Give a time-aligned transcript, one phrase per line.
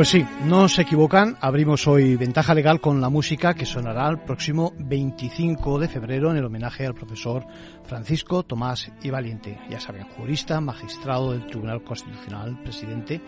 [0.00, 1.36] Pues sí, no se equivocan.
[1.42, 6.38] Abrimos hoy Ventaja Legal con la música que sonará el próximo 25 de febrero en
[6.38, 7.44] el homenaje al profesor
[7.84, 9.58] Francisco Tomás y Valiente.
[9.68, 13.20] Ya saben, jurista, magistrado del Tribunal Constitucional, presidente,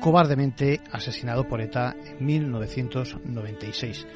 [0.00, 4.06] cobardemente asesinado por ETA en 1996.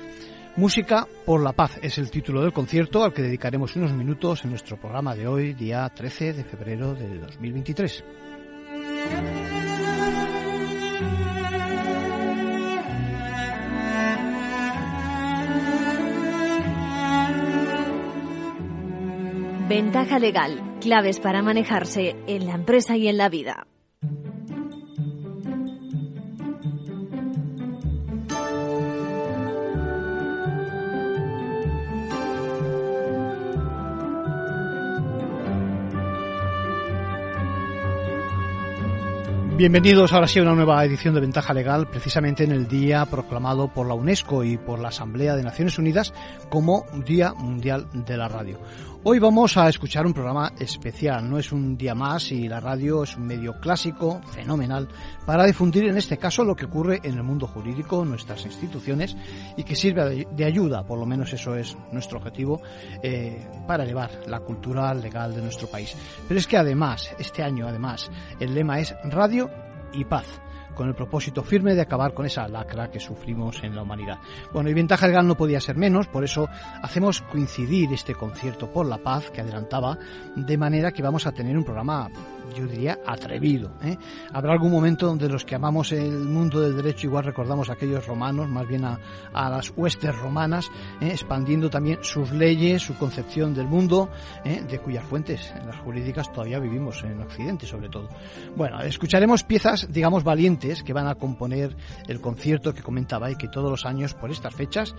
[0.56, 4.50] Música por la paz es el título del concierto al que dedicaremos unos minutos en
[4.52, 8.02] nuestro programa de hoy, día 13 de febrero de 2023.
[19.76, 20.78] Ventaja legal.
[20.80, 23.66] Claves para manejarse en la empresa y en la vida.
[39.58, 43.68] Bienvenidos ahora sí a una nueva edición de Ventaja Legal, precisamente en el día proclamado
[43.68, 46.12] por la UNESCO y por la Asamblea de Naciones Unidas
[46.50, 48.58] como Día Mundial de la Radio.
[49.08, 53.04] Hoy vamos a escuchar un programa especial, no es un día más y la radio
[53.04, 54.88] es un medio clásico, fenomenal,
[55.24, 59.16] para difundir en este caso lo que ocurre en el mundo jurídico, nuestras instituciones
[59.56, 62.60] y que sirve de ayuda, por lo menos eso es nuestro objetivo,
[63.00, 65.94] eh, para elevar la cultura legal de nuestro país.
[66.26, 69.48] Pero es que además, este año además, el lema es Radio
[69.92, 70.26] y Paz
[70.76, 74.18] con el propósito firme de acabar con esa lacra que sufrimos en la humanidad.
[74.52, 76.48] Bueno, y Ventaja Legal no podía ser menos, por eso
[76.82, 79.98] hacemos coincidir este concierto por la paz que adelantaba,
[80.36, 82.08] de manera que vamos a tener un programa
[82.54, 83.70] yo diría, atrevido.
[83.82, 83.96] ¿eh?
[84.32, 88.06] Habrá algún momento donde los que amamos el mundo del derecho igual recordamos a aquellos
[88.06, 88.98] romanos, más bien a,
[89.32, 90.70] las huestes romanas,
[91.00, 91.08] ¿eh?
[91.10, 94.10] expandiendo también sus leyes, su concepción del mundo,
[94.44, 94.62] ¿eh?
[94.68, 98.08] de cuyas fuentes en las jurídicas todavía vivimos en Occidente sobre todo.
[98.56, 101.76] Bueno, escucharemos piezas, digamos, valientes que van a componer
[102.08, 104.94] el concierto que comentaba y que todos los años por estas fechas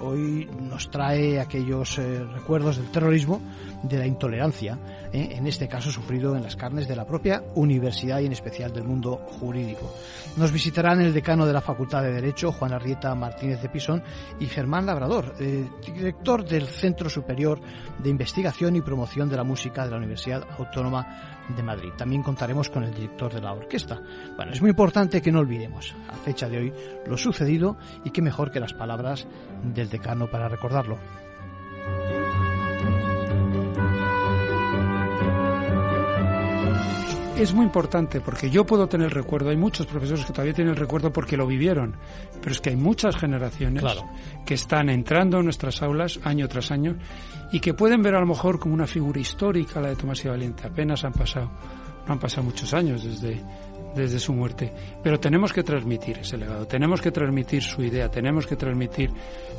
[0.00, 1.96] hoy nos trae aquellos
[2.32, 3.40] recuerdos del terrorismo,
[3.82, 4.78] de la intolerancia,
[5.12, 8.84] en este caso sufrido en las carnes de la propia universidad y en especial del
[8.84, 9.92] mundo jurídico.
[10.38, 14.02] Nos visitarán el decano de la Facultad de Derecho, Juan Arrieta Martínez de Pisón,
[14.40, 17.60] y Germán Labrador, eh, director del Centro Superior
[17.98, 21.90] de Investigación y Promoción de la Música de la Universidad Autónoma de Madrid.
[21.98, 24.00] También contaremos con el director de la orquesta.
[24.34, 26.72] Bueno, es muy importante que no olvidemos a fecha de hoy
[27.04, 27.76] lo sucedido
[28.06, 29.26] y qué mejor que las palabras
[29.62, 30.96] del decano para recordarlo.
[37.36, 40.78] Es muy importante porque yo puedo tener recuerdo, hay muchos profesores que todavía tienen el
[40.78, 41.96] recuerdo porque lo vivieron,
[42.40, 43.82] pero es que hay muchas generaciones
[44.46, 46.96] que están entrando en nuestras aulas año tras año
[47.50, 50.28] y que pueden ver a lo mejor como una figura histórica la de Tomás y
[50.28, 50.66] Valiente.
[50.66, 51.50] Apenas han pasado,
[52.06, 53.42] no han pasado muchos años desde,
[53.96, 58.46] desde su muerte, pero tenemos que transmitir ese legado, tenemos que transmitir su idea, tenemos
[58.46, 59.10] que transmitir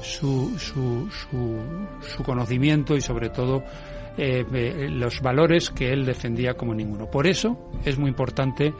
[0.02, 1.60] su, su, su,
[2.02, 3.64] su conocimiento y sobre todo
[4.18, 7.10] eh, los valores que él defendía como ninguno.
[7.10, 8.74] Por eso es muy importante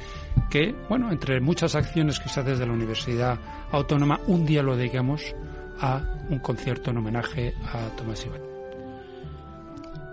[0.50, 3.40] que, bueno, entre muchas acciones que se hace desde la Universidad
[3.72, 5.36] Autónoma, un día lo dediquemos
[5.80, 8.55] a un concierto en homenaje a Tomás Iván.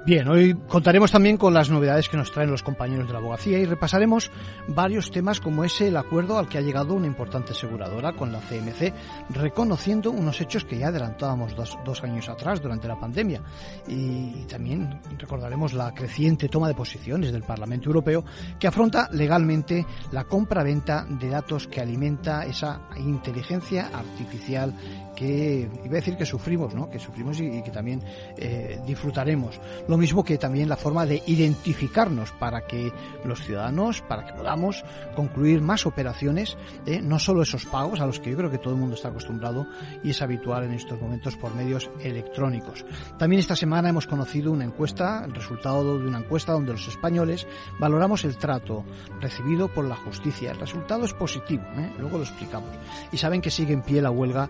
[0.04, 3.60] Bien, hoy contaremos también con las novedades que nos traen los compañeros de la abogacía
[3.60, 4.32] y repasaremos
[4.66, 8.40] varios temas como ese el acuerdo al que ha llegado una importante aseguradora con la
[8.40, 8.92] CMC,
[9.30, 13.42] reconociendo unos hechos que ya adelantábamos dos, años atrás durante la pandemia.
[13.86, 18.24] Y también recordaremos la creciente toma de posiciones del Parlamento Europeo
[18.58, 24.74] que afronta legalmente la compra-venta de datos que alimenta esa inteligencia artificial
[25.14, 26.88] que iba a decir que sufrimos, ¿no?
[26.88, 28.02] Que sufrimos y, que también
[28.36, 29.60] eh, disfrutaremos.
[29.88, 32.92] Lo mismo que también la forma de identificarnos para que
[33.24, 36.56] los ciudadanos, para que podamos concluir más operaciones,
[36.86, 37.00] ¿eh?
[37.02, 39.66] no solo esos pagos a los que yo creo que todo el mundo está acostumbrado
[40.02, 42.84] y es habitual en estos momentos por medios electrónicos.
[43.18, 47.46] También esta semana hemos conocido una encuesta, el resultado de una encuesta donde los españoles
[47.78, 48.84] valoramos el trato
[49.20, 50.52] recibido por la justicia.
[50.52, 51.92] El resultado es positivo, ¿eh?
[51.98, 52.70] luego lo explicamos.
[53.12, 54.48] Y saben que sigue en pie la huelga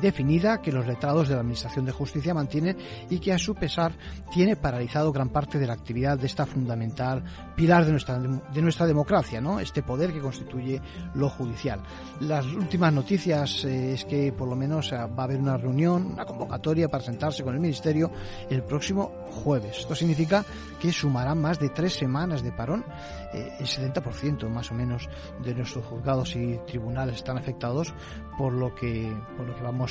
[0.00, 2.76] definida que los letrados de la Administración de Justicia mantienen
[3.10, 3.92] y que a su pesar
[4.32, 7.24] tiene paralizado gran parte de la actividad de esta fundamental
[7.56, 9.60] pilar de nuestra, de nuestra democracia, ¿no?
[9.60, 10.80] este poder que constituye
[11.14, 11.80] lo judicial.
[12.20, 16.24] Las últimas noticias eh, es que por lo menos va a haber una reunión, una
[16.24, 18.10] convocatoria para sentarse con el Ministerio
[18.50, 19.78] el próximo jueves.
[19.78, 20.44] Esto significa
[20.80, 22.84] que sumarán más de tres semanas de parón.
[23.32, 25.08] Eh, el 70% más o menos
[25.42, 27.92] de nuestros juzgados y tribunales están afectados
[28.36, 29.87] por lo que, por lo que vamos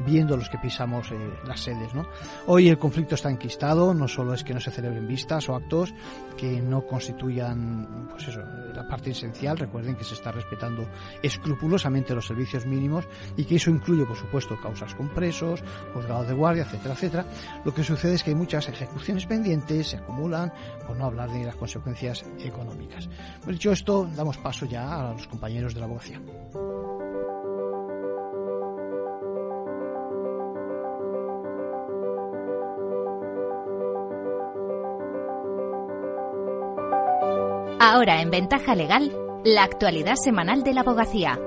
[0.00, 1.16] viendo los que pisamos eh,
[1.46, 1.92] las sedes.
[2.46, 5.94] Hoy el conflicto está enquistado, no solo es que no se celebren vistas o actos
[6.36, 8.28] que no constituyan pues
[8.74, 9.56] la parte esencial.
[9.56, 10.86] Recuerden que se está respetando
[11.22, 13.06] escrupulosamente los servicios mínimos
[13.36, 15.62] y que eso incluye, por supuesto, causas con presos,
[15.94, 17.26] juzgados de guardia, etcétera, etcétera.
[17.64, 20.52] Lo que sucede es que hay muchas ejecuciones pendientes, se acumulan,
[20.86, 23.08] por no hablar de las consecuencias económicas.
[23.46, 26.20] dicho esto, damos paso ya a los compañeros de la abogacía.
[37.88, 39.12] Ahora en Ventaja Legal,
[39.44, 41.38] la actualidad semanal de la abogacía.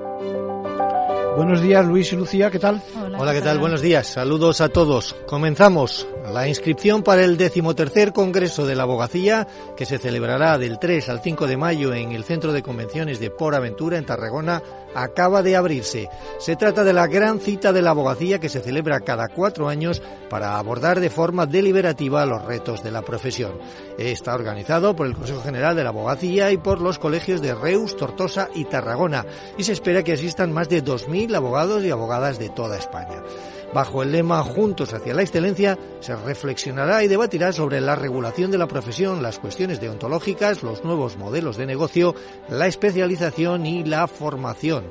[1.36, 2.80] Buenos días, Luis y Lucía, ¿qué tal?
[3.18, 3.58] Hola, ¿qué tal?
[3.58, 4.06] Buenos días.
[4.06, 5.14] Saludos a todos.
[5.26, 9.46] Comenzamos la inscripción para el decimotercer Congreso de la Abogacía,
[9.76, 13.30] que se celebrará del 3 al 5 de mayo en el Centro de Convenciones de
[13.30, 14.62] Por Aventura, en Tarragona,
[14.94, 16.08] acaba de abrirse.
[16.38, 20.02] Se trata de la gran cita de la abogacía que se celebra cada cuatro años
[20.28, 23.52] para abordar de forma deliberativa los retos de la profesión.
[23.98, 27.96] Está organizado por el Consejo General de la Abogacía y por los colegios de Reus,
[27.96, 29.26] Tortosa y Tarragona
[29.58, 33.22] y se espera que asistan más de 2.000 abogados y abogadas de toda España.
[33.72, 38.58] Bajo el lema Juntos hacia la excelencia, se reflexionará y debatirá sobre la regulación de
[38.58, 42.14] la profesión, las cuestiones deontológicas, los nuevos modelos de negocio,
[42.48, 44.90] la especialización y la formación.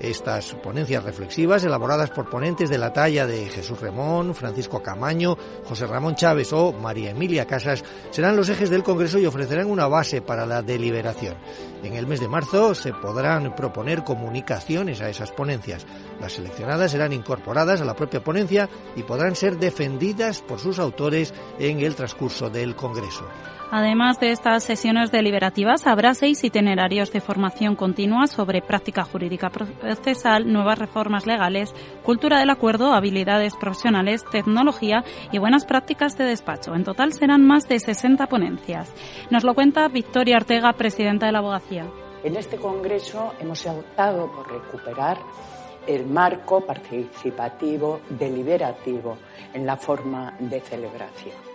[0.00, 5.86] Estas ponencias reflexivas, elaboradas por ponentes de la talla de Jesús Remón, Francisco Camaño, José
[5.86, 10.22] Ramón Chávez o María Emilia Casas, serán los ejes del Congreso y ofrecerán una base
[10.22, 11.36] para la deliberación.
[11.82, 15.86] En el mes de marzo se podrán proponer comunicaciones a esas ponencias.
[16.18, 21.34] Las seleccionadas serán incorporadas a la propia ponencia y podrán ser defendidas por sus autores
[21.58, 23.26] en el transcurso del Congreso.
[23.72, 30.52] Además de estas sesiones deliberativas, habrá seis itinerarios de formación continua sobre práctica jurídica procesal,
[30.52, 31.72] nuevas reformas legales,
[32.02, 36.74] cultura del acuerdo, habilidades profesionales, tecnología y buenas prácticas de despacho.
[36.74, 38.92] En total serán más de 60 ponencias.
[39.30, 41.86] Nos lo cuenta Victoria Ortega, presidenta de la abogacía.
[42.24, 45.16] En este congreso hemos optado por recuperar
[45.86, 49.16] el marco participativo deliberativo
[49.54, 51.49] en la forma de celebración.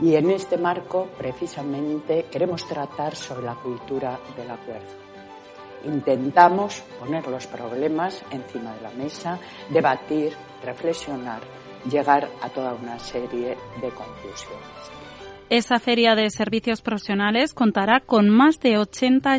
[0.00, 5.06] Y en este marco, precisamente, queremos tratar sobre la cultura del acuerdo.
[5.84, 9.38] Intentamos poner los problemas encima de la mesa,
[9.70, 11.40] debatir, reflexionar,
[11.88, 14.95] llegar a toda una serie de conclusiones.
[15.48, 19.38] Esa feria de servicios profesionales contará con más de, 80 eh,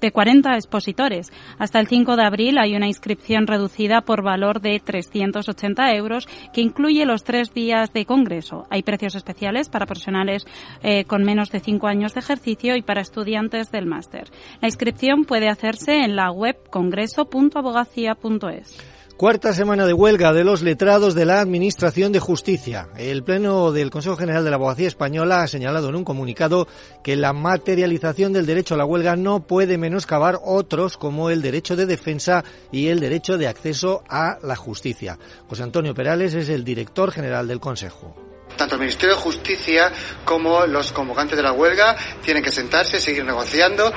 [0.00, 1.30] de 40 expositores.
[1.58, 6.62] Hasta el 5 de abril hay una inscripción reducida por valor de 380 euros que
[6.62, 8.66] incluye los tres días de congreso.
[8.70, 10.46] Hay precios especiales para profesionales
[10.82, 14.30] eh, con menos de cinco años de ejercicio y para estudiantes del máster.
[14.62, 18.95] La inscripción puede hacerse en la web congreso.abogacía.es.
[19.16, 22.88] Cuarta semana de huelga de los letrados de la Administración de Justicia.
[22.98, 26.68] El Pleno del Consejo General de la Abogacía Española ha señalado en un comunicado
[27.02, 31.76] que la materialización del derecho a la huelga no puede menoscabar otros como el derecho
[31.76, 35.18] de defensa y el derecho de acceso a la justicia.
[35.48, 38.14] José Antonio Perales es el director general del Consejo
[38.56, 39.92] tanto el Ministerio de Justicia
[40.24, 41.94] como los convocantes de la huelga
[42.24, 43.92] tienen que sentarse, seguir negociando.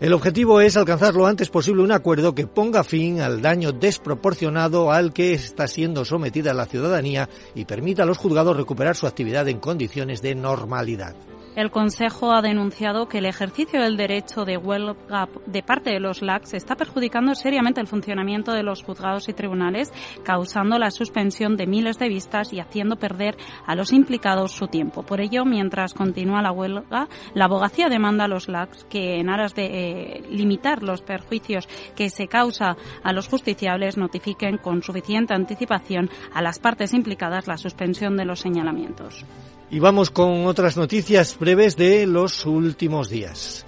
[0.00, 4.90] El objetivo es alcanzar lo antes posible un acuerdo que ponga fin al daño desproporcionado
[4.90, 9.48] al que está siendo sometida la ciudadanía y permita a los juzgados recuperar su actividad
[9.48, 11.14] en condiciones de normalidad.
[11.56, 16.20] El Consejo ha denunciado que el ejercicio del derecho de huelga de parte de los
[16.20, 19.92] LACs está perjudicando seriamente el funcionamiento de los juzgados y tribunales,
[20.24, 25.04] causando la suspensión de miles de vistas y haciendo perder a los implicados su tiempo.
[25.04, 29.54] Por ello, mientras continúa la huelga, la abogacía demanda a los LACs que, en aras
[29.54, 36.10] de eh, limitar los perjuicios que se causa a los justiciables, notifiquen con suficiente anticipación
[36.32, 39.24] a las partes implicadas la suspensión de los señalamientos.
[39.74, 43.66] Y vamos con otras noticias breves de los últimos días.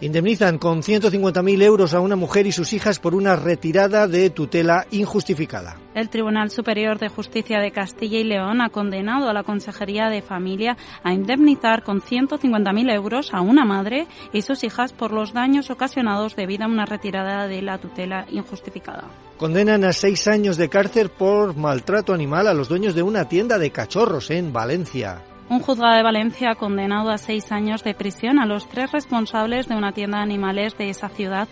[0.00, 4.84] Indemnizan con 150.000 euros a una mujer y sus hijas por una retirada de tutela
[4.90, 5.76] injustificada.
[5.94, 10.22] El Tribunal Superior de Justicia de Castilla y León ha condenado a la Consejería de
[10.22, 15.70] Familia a indemnizar con 150.000 euros a una madre y sus hijas por los daños
[15.70, 19.04] ocasionados debido a una retirada de la tutela injustificada.
[19.36, 23.56] Condenan a seis años de cárcel por maltrato animal a los dueños de una tienda
[23.56, 25.22] de cachorros en Valencia.
[25.50, 29.68] Un juzgado de Valencia ha condenado a seis años de prisión a los tres responsables
[29.68, 31.48] de una tienda de animales de esa ciudad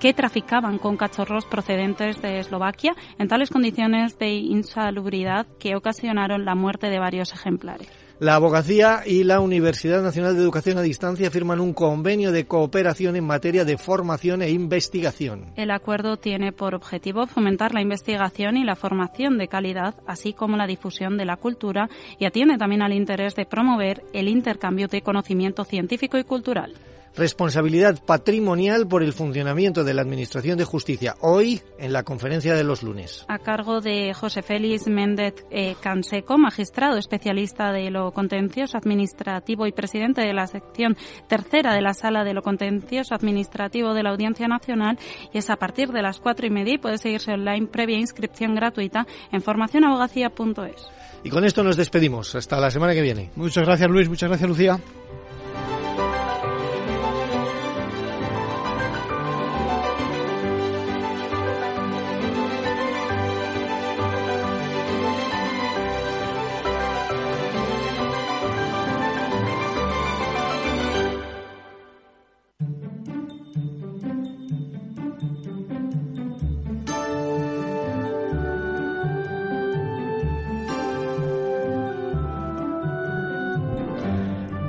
[0.00, 6.54] que traficaban con cachorros procedentes de Eslovaquia en tales condiciones de insalubridad que ocasionaron la
[6.54, 8.05] muerte de varios ejemplares.
[8.18, 13.14] La abogacía y la Universidad Nacional de Educación a Distancia firman un convenio de cooperación
[13.14, 15.52] en materia de formación e investigación.
[15.54, 20.56] El acuerdo tiene por objetivo fomentar la investigación y la formación de calidad, así como
[20.56, 25.02] la difusión de la cultura, y atiende también al interés de promover el intercambio de
[25.02, 26.72] conocimiento científico y cultural
[27.16, 32.64] responsabilidad patrimonial por el funcionamiento de la Administración de Justicia, hoy en la conferencia de
[32.64, 33.24] los lunes.
[33.28, 39.72] A cargo de José Félix Méndez eh, Canseco, magistrado especialista de lo contencioso administrativo y
[39.72, 40.96] presidente de la sección
[41.28, 44.98] tercera de la Sala de lo contencioso administrativo de la Audiencia Nacional,
[45.32, 48.54] y es a partir de las cuatro y media y puede seguirse online previa inscripción
[48.54, 50.86] gratuita en formacionabogacía.es.
[51.24, 52.34] Y con esto nos despedimos.
[52.34, 53.30] Hasta la semana que viene.
[53.36, 54.08] Muchas gracias, Luis.
[54.08, 54.78] Muchas gracias, Lucía.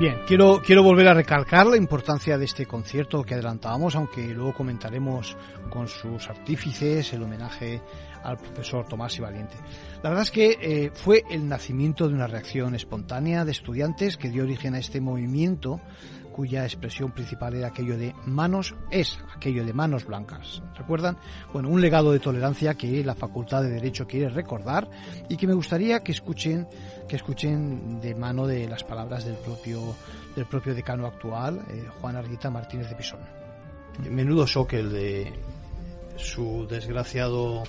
[0.08, 4.54] Bien, quiero, quiero volver a recalcar la importancia de este concierto que adelantábamos, aunque luego
[4.54, 5.36] comentaremos
[5.68, 7.82] con sus artífices el homenaje
[8.22, 9.56] al profesor Tomás y Valiente.
[10.02, 14.30] La verdad es que eh, fue el nacimiento de una reacción espontánea de estudiantes que
[14.30, 15.78] dio origen a este movimiento
[16.38, 20.62] cuya expresión principal era aquello de manos, es aquello de manos blancas.
[20.76, 21.18] ¿Recuerdan?
[21.52, 24.88] Bueno, un legado de tolerancia que la Facultad de Derecho quiere recordar
[25.28, 26.68] y que me gustaría que escuchen,
[27.08, 29.96] que escuchen de mano de las palabras del propio,
[30.36, 33.20] del propio decano actual, eh, Juan Arguita Martínez de Pisón.
[34.08, 35.32] Menudo shock el de
[36.14, 37.64] su desgraciado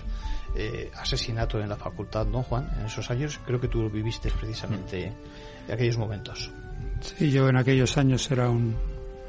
[0.56, 2.70] eh, asesinato en la facultad, ¿no, Juan?
[2.78, 6.52] En esos años, creo que tú viviste precisamente en aquellos momentos.
[7.02, 8.76] Sí, yo en aquellos años era un,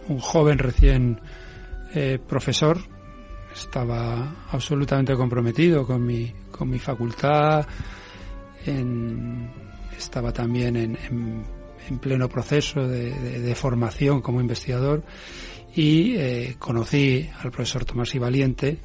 [0.09, 1.21] un joven recién
[1.95, 2.79] eh, profesor,
[3.53, 7.67] estaba absolutamente comprometido con mi, con mi facultad,
[9.97, 10.99] estaba también en,
[11.89, 15.03] en, pleno proceso de, formación como investigador.
[15.75, 18.79] Y eh, conocí al profesor Tomás y Valiente.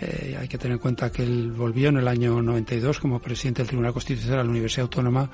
[0.00, 3.62] Eh, hay que tener en cuenta que él volvió en el año 92 como presidente
[3.62, 5.30] del Tribunal Constitucional de la Universidad Autónoma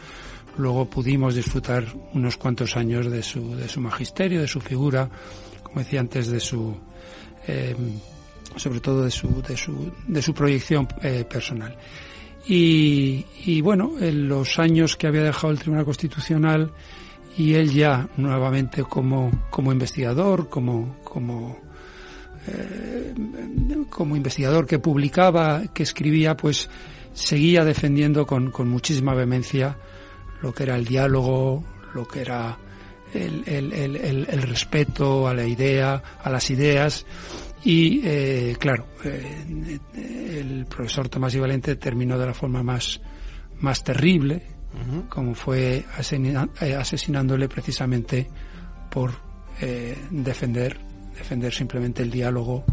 [0.58, 5.08] Luego pudimos disfrutar unos cuantos años de su, de su magisterio, de su figura,
[5.62, 6.76] como decía antes, de su,
[7.46, 7.74] eh,
[8.56, 11.76] sobre todo de su, de su, de su proyección eh, personal.
[12.46, 16.72] Y, y, bueno, en los años que había dejado el Tribunal Constitucional
[17.38, 21.58] y él ya nuevamente como, como investigador, como, como,
[22.48, 23.14] eh,
[23.88, 26.68] como investigador que publicaba, que escribía, pues
[27.14, 29.76] seguía defendiendo con, con muchísima vehemencia
[30.42, 32.58] lo que era el diálogo, lo que era
[33.14, 37.06] el, el, el, respeto a la idea, a las ideas.
[37.64, 43.00] Y eh, claro, eh, el profesor Tomás y Valente terminó de la forma más,
[43.60, 44.42] más terrible,
[45.08, 48.28] como fue eh, asesinándole precisamente
[48.90, 49.12] por
[50.10, 50.76] defender,
[51.16, 52.64] defender simplemente el diálogo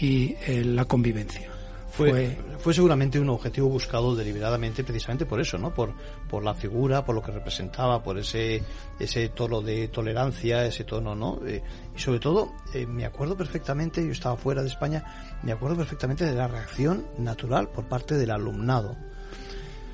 [0.00, 1.53] y la convivencia.
[1.96, 5.72] Fue, fue, seguramente un objetivo buscado deliberadamente precisamente por eso, ¿no?
[5.72, 5.92] Por,
[6.28, 8.62] por la figura, por lo que representaba, por ese,
[8.98, 11.40] ese tono de tolerancia, ese tono, ¿no?
[11.46, 11.62] Eh,
[11.96, 15.04] y sobre todo, eh, me acuerdo perfectamente, yo estaba fuera de España,
[15.44, 18.96] me acuerdo perfectamente de la reacción natural por parte del alumnado.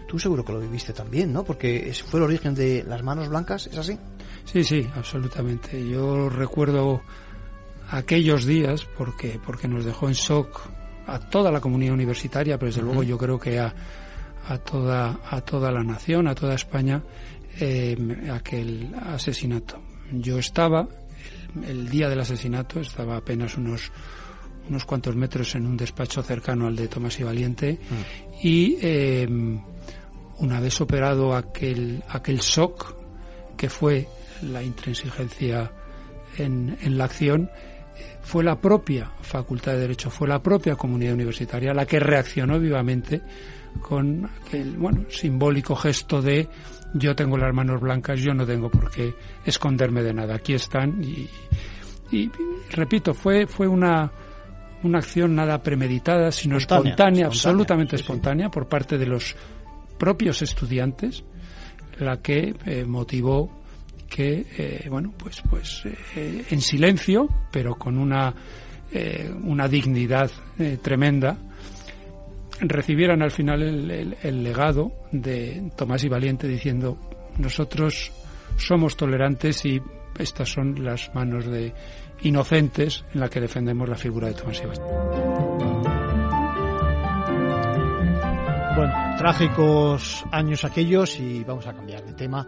[0.09, 1.45] Tú seguro que lo viviste también, ¿no?
[1.45, 3.99] Porque fue el origen de las manos blancas, ¿es así?
[4.47, 5.87] Sí, sí, absolutamente.
[5.87, 7.02] Yo recuerdo
[7.90, 10.79] aquellos días porque, porque nos dejó en shock
[11.11, 13.75] a toda la comunidad universitaria, pero desde luego yo creo que a,
[14.47, 17.02] a, toda, a toda la nación, a toda España,
[17.59, 17.97] eh,
[18.33, 19.81] aquel asesinato.
[20.12, 20.88] Yo estaba,
[21.67, 23.90] el, día del asesinato, estaba apenas unos,
[24.69, 28.47] unos cuantos metros en un despacho cercano al de Tomás y Valiente mm.
[28.47, 29.61] y em,
[30.38, 32.95] una vez operado aquel, aquel shock
[33.57, 34.07] que fue
[34.43, 35.73] la intransigencia
[36.38, 37.50] en, en la acción,
[38.22, 43.22] fue la propia Facultad de Derecho, fue la propia comunidad universitaria la que reaccionó vivamente
[43.80, 46.48] con aquel, bueno, simbólico gesto de
[46.94, 51.02] yo tengo las manos blancas, yo no tengo por qué esconderme de nada, aquí están
[51.02, 51.28] y,
[52.72, 54.10] repito, fue, fue una,
[54.82, 59.36] una acción nada premeditada, sino espontánea, absolutamente espontánea por parte de los
[59.96, 61.22] propios estudiantes,
[61.98, 63.60] la que eh, motivó
[64.11, 65.83] que, eh, bueno, pues, pues
[66.17, 68.35] eh, en silencio, pero con una,
[68.93, 70.31] eh, una dignidad
[70.83, 71.38] tremenda,
[72.61, 76.99] recibieran al final el, legado de Tomás y Valiente diciendo
[77.38, 78.12] nosotros
[78.59, 79.81] somos tolerantes y
[80.19, 81.73] estas son las manos de
[82.21, 85.89] inocentes en la que defendemos la figura de Tomás Sebastián.
[88.80, 92.46] Bueno, trágicos años aquellos y vamos a cambiar de tema.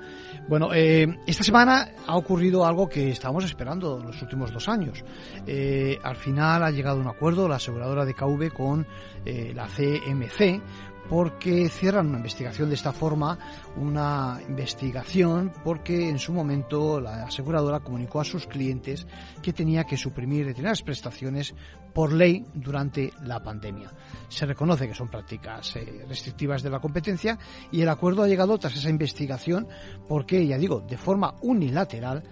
[0.48, 5.04] Bueno, eh, esta semana ha ocurrido algo que estábamos esperando los últimos dos años.
[5.46, 8.86] Eh, al final ha llegado un acuerdo la aseguradora de KV con
[9.26, 10.62] eh, la CMC
[11.08, 13.38] porque cierran una investigación de esta forma,
[13.76, 19.06] una investigación porque en su momento la aseguradora comunicó a sus clientes
[19.42, 21.54] que tenía que suprimir determinadas prestaciones
[21.92, 23.90] por ley durante la pandemia.
[24.28, 27.38] Se reconoce que son prácticas eh, restrictivas de la competencia
[27.70, 29.68] y el acuerdo ha llegado tras esa investigación
[30.08, 32.22] porque, ya digo, de forma unilateral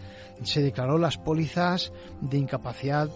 [0.42, 3.10] se declaró las pólizas de incapacidad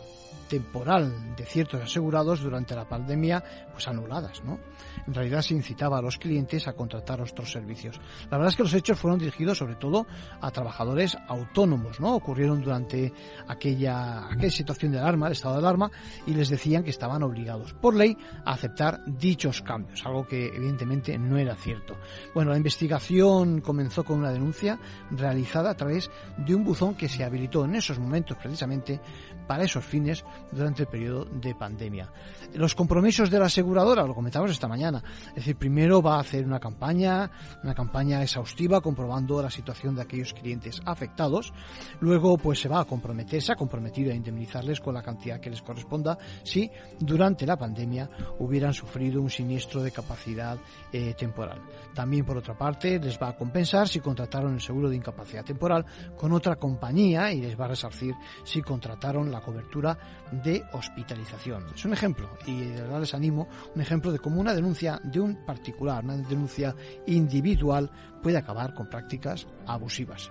[0.49, 4.59] temporal de ciertos asegurados durante la pandemia pues anuladas, ¿no?
[5.07, 8.01] En realidad se incitaba a los clientes a contratar otros servicios.
[8.31, 10.07] La verdad es que los hechos fueron dirigidos sobre todo
[10.41, 12.15] a trabajadores autónomos, ¿no?
[12.15, 13.13] Ocurrieron durante
[13.49, 15.91] aquella, aquella situación de alarma, el estado de alarma,
[16.27, 21.19] y les decían que estaban obligados por ley a aceptar dichos cambios, algo que evidentemente
[21.19, 21.97] no era cierto.
[22.35, 24.79] Bueno, la investigación comenzó con una denuncia
[25.11, 29.01] realizada a través de un buzón que se habilitó en esos momentos precisamente
[29.47, 32.11] para esos fines durante el periodo de pandemia.
[32.55, 36.45] Los compromisos de la aseguradora, lo comentamos esta mañana, es decir, primero va a hacer
[36.45, 37.31] una campaña,
[37.63, 41.53] una campaña exhaustiva comprobando la situación de aquellos clientes afectados,
[42.01, 45.51] luego pues se va a comprometer, se ha comprometido a indemnizarles con la cantidad que
[45.51, 48.09] les corresponda si durante la pandemia
[48.39, 50.59] hubieran sufrido un siniestro de capacidad
[50.93, 51.63] eh, temporal.
[51.95, 55.85] También por otra parte les va a compensar si contrataron el seguro de incapacidad temporal
[56.17, 59.99] con otra compañía y les va a resarcir si contrataron la cobertura
[60.31, 61.65] de hospitalización.
[61.75, 65.21] Es un ejemplo, y de verdad les animo, un ejemplo de cómo una denuncia de
[65.21, 66.75] un particular, una denuncia
[67.07, 67.91] individual,
[68.23, 70.31] puede acabar con prácticas abusivas.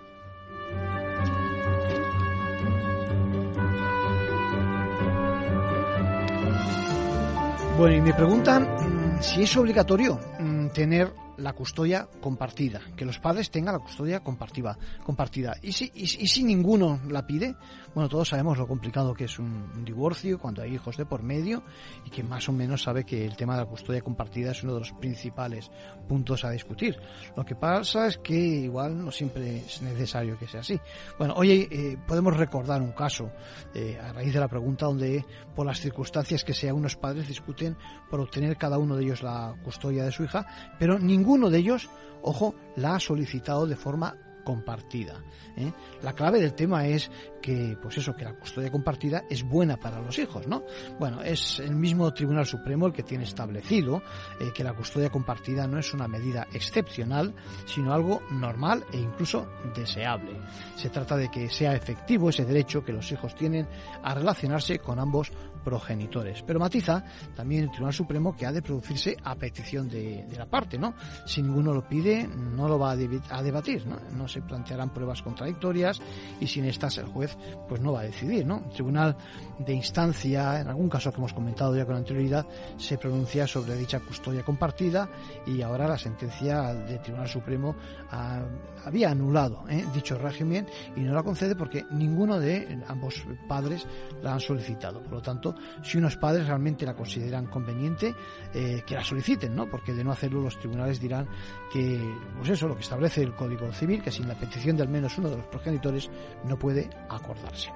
[7.77, 13.19] Bueno, y me preguntan mm, si es obligatorio mm, tener la custodia compartida, que los
[13.19, 14.77] padres tengan la custodia compartida.
[15.03, 15.55] compartida.
[15.61, 17.55] ¿Y, si, y, si ninguno la pide?
[17.93, 21.63] Bueno, todos sabemos lo complicado que es un, divorcio cuando hay hijos de por medio
[22.05, 24.73] y que más o menos sabe que el tema de la custodia compartida es uno
[24.73, 25.69] de los principales
[26.07, 26.97] puntos a discutir.
[27.35, 30.79] Lo que pasa es que igual no siempre es necesario que sea así.
[31.17, 33.31] Bueno, hoy eh, podemos recordar un caso
[33.73, 37.75] eh, a raíz de la pregunta donde por las circunstancias que sea unos padres discuten
[38.09, 40.45] por obtener cada uno de ellos la custodia de su hija,
[40.79, 41.89] pero ninguno de ellos,
[42.21, 45.23] ojo, la ha solicitado de forma compartida.
[45.55, 45.71] ¿eh?
[46.01, 47.09] La clave del tema es
[47.43, 50.63] que, pues eso, que la custodia compartida es buena para los hijos, ¿no?
[50.97, 54.01] Bueno, es el mismo Tribunal Supremo el que tiene establecido
[54.39, 59.45] eh, que la custodia compartida no es una medida excepcional, sino algo normal e incluso
[59.75, 60.39] deseable.
[60.77, 63.67] Se trata de que sea efectivo ese derecho que los hijos tienen
[64.01, 65.29] a relacionarse con ambos
[65.63, 66.43] progenitores.
[66.43, 67.03] Pero matiza
[67.35, 70.93] también el Tribunal Supremo que ha de producirse a petición de, la parte, ¿no?
[71.25, 72.95] Si ninguno lo pide, no lo va a,
[73.43, 73.97] debatir, ¿no?
[74.11, 76.01] No se plantearán pruebas contradictorias
[76.39, 77.32] y sin estas el juez
[77.67, 78.57] pues no va a decidir, ¿no?
[78.65, 79.15] El Tribunal
[79.59, 82.45] de Instancia, en algún caso que hemos comentado ya con anterioridad,
[82.77, 85.09] se pronuncia sobre dicha custodia compartida
[85.45, 87.75] y ahora la sentencia del Tribunal Supremo
[88.85, 89.85] había anulado ¿eh?
[89.93, 93.85] dicho régimen y no la concede porque ninguno de ambos padres
[94.21, 95.01] la han solicitado.
[95.01, 98.13] Por lo tanto, si unos padres realmente la consideran conveniente,
[98.53, 99.69] eh, que la soliciten, ¿no?
[99.69, 101.27] Porque de no hacerlo los tribunales dirán
[101.71, 101.99] que,
[102.37, 105.17] pues eso, lo que establece el Código Civil, que sin la petición de al menos
[105.17, 106.09] uno de los progenitores
[106.45, 106.89] no puede
[107.23, 107.69] acordarse.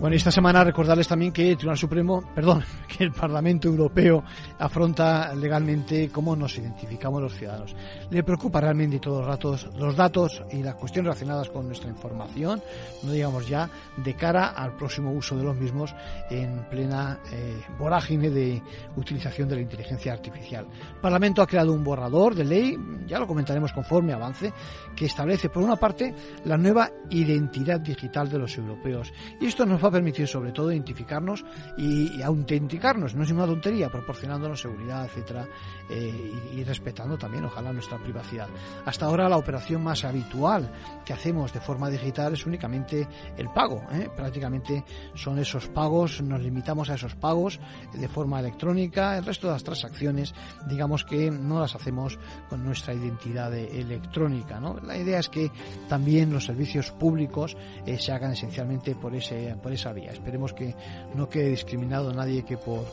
[0.00, 2.62] Bueno, esta semana recordarles también que el Tribunal Supremo, perdón,
[2.96, 4.22] que el Parlamento Europeo
[4.56, 7.74] afronta legalmente cómo nos identificamos los ciudadanos.
[8.08, 12.62] Le preocupa realmente todos los datos, los datos y las cuestiones relacionadas con nuestra información,
[13.02, 15.92] no digamos ya, de cara al próximo uso de los mismos
[16.30, 18.62] en plena eh, vorágine de
[18.94, 20.64] utilización de la inteligencia artificial.
[20.94, 24.52] El Parlamento ha creado un borrador de ley, ya lo comentaremos conforme avance,
[24.94, 29.12] que establece, por una parte, la nueva identidad digital de los europeos.
[29.40, 31.44] Y esto nos va permitir sobre todo identificarnos
[31.76, 35.46] y, autenticarnos, no es una tontería, proporcionándonos seguridad, etcétera,
[35.90, 38.48] eh, y, respetando también, ojalá, nuestra privacidad.
[38.84, 40.70] Hasta ahora la operación más habitual
[41.04, 43.82] que hacemos de forma digital es únicamente el pago.
[43.92, 44.10] ¿eh?
[44.14, 47.58] Prácticamente son esos pagos, nos limitamos a esos pagos
[47.94, 50.34] de forma electrónica, el resto de las transacciones,
[50.66, 52.18] digamos que no las hacemos
[52.50, 54.60] con nuestra identidad electrónica.
[54.60, 54.78] ¿no?
[54.80, 55.50] La idea es que
[55.88, 60.10] también los servicios públicos eh, se hagan esencialmente por ese, por esa vía.
[60.10, 60.74] Esperemos que
[61.14, 62.84] no quede discriminado nadie que por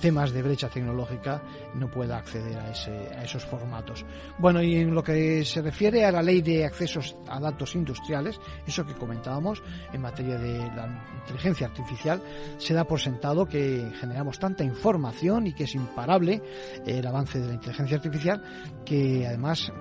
[0.00, 1.42] temas de brecha tecnológica
[1.74, 4.04] no pueda acceder a, a esos formatos.
[4.38, 8.40] Bueno, y en lo que se refiere a la ley de accesos a datos industriales,
[8.66, 12.20] eso que comentábamos en materia de la inteligencia artificial,
[12.58, 16.42] se da por sentado que generamos tanta información y que es imparable
[16.86, 18.42] el avance de la inteligencia artificial
[18.84, 19.72] que además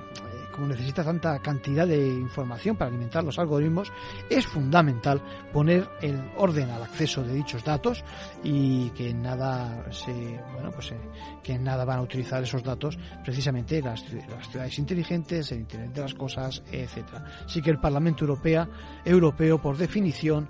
[0.53, 3.91] como necesita tanta cantidad de información para alimentar los algoritmos,
[4.29, 8.03] es fundamental poner el orden al acceso de dichos datos
[8.43, 10.13] y que nada se,
[10.53, 10.99] bueno, pues eh,
[11.43, 16.01] que nada van a utilizar esos datos precisamente las, las ciudades inteligentes, el Internet de
[16.01, 17.25] las cosas, etcétera.
[17.45, 18.67] Así que el Parlamento Europeo,
[19.03, 20.47] europeo por definición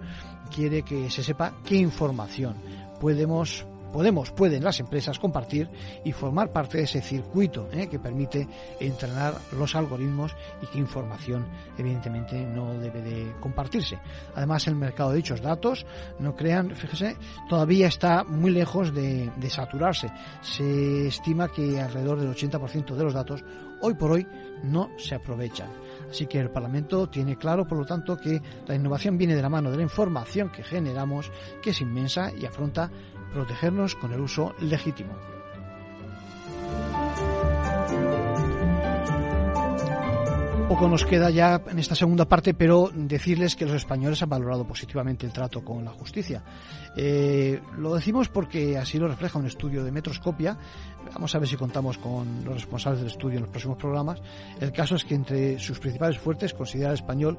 [0.54, 2.56] quiere que se sepa qué información
[3.00, 5.70] podemos podemos, pueden las empresas compartir
[6.04, 7.88] y formar parte de ese circuito ¿eh?
[7.88, 8.48] que permite
[8.80, 11.46] entrenar los algoritmos y qué información
[11.78, 14.00] evidentemente no debe de compartirse.
[14.36, 15.86] Además, el mercado de dichos datos,
[16.20, 17.16] no crean, fíjese,
[17.48, 20.12] todavía está muy lejos de, de saturarse.
[20.42, 23.44] Se estima que alrededor del 80% de los datos
[23.84, 24.28] hoy por hoy
[24.64, 25.70] no se aprovechan.
[26.10, 29.50] Así que el Parlamento tiene claro, por lo tanto, que la innovación viene de la
[29.50, 32.90] mano de la información que generamos, que es inmensa y afronta
[33.34, 35.33] protegernos con el uso legítimo.
[40.74, 44.66] Poco nos queda ya en esta segunda parte, pero decirles que los españoles han valorado
[44.66, 46.42] positivamente el trato con la justicia.
[46.98, 50.58] Eh, lo decimos porque así lo refleja un estudio de Metroscopia.
[51.14, 54.20] Vamos a ver si contamos con los responsables del estudio en los próximos programas.
[54.60, 57.38] El caso es que entre sus principales fuertes considera el español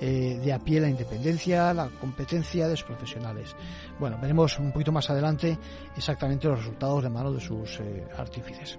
[0.00, 3.56] eh, de a pie la independencia, la competencia de sus profesionales.
[3.98, 5.58] Bueno, veremos un poquito más adelante
[5.96, 8.78] exactamente los resultados de mano de sus eh, artífices.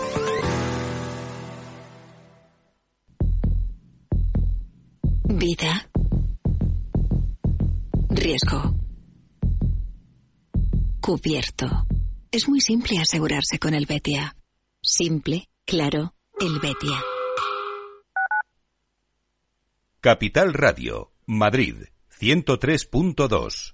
[5.41, 5.89] Vida.
[8.11, 8.75] Riesgo.
[11.01, 11.65] Cubierto.
[12.29, 14.35] Es muy simple asegurarse con el Betia.
[14.83, 17.01] Simple, claro, el Betia.
[19.99, 21.85] Capital Radio, Madrid,
[22.19, 23.73] 103.2.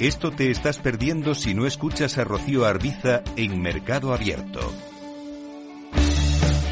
[0.00, 4.60] Esto te estás perdiendo si no escuchas a Rocío Arbiza en Mercado Abierto.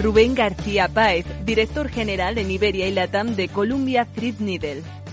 [0.01, 4.85] Rubén García Páez, director general en Iberia y Latam de Columbia Threadneedle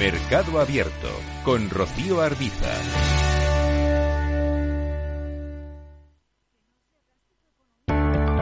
[0.00, 1.08] Mercado Abierto
[1.44, 2.72] con Rocío Arbiza.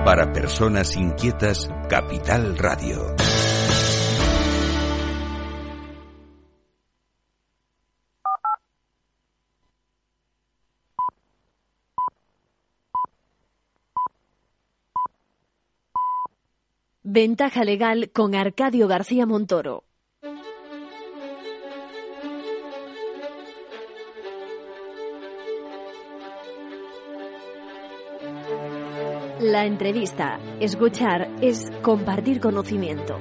[0.05, 3.17] Para personas inquietas, Capital Radio.
[17.03, 19.88] Ventaja legal con Arcadio García Montoro.
[29.49, 33.19] La entrevista, escuchar, es compartir conocimiento.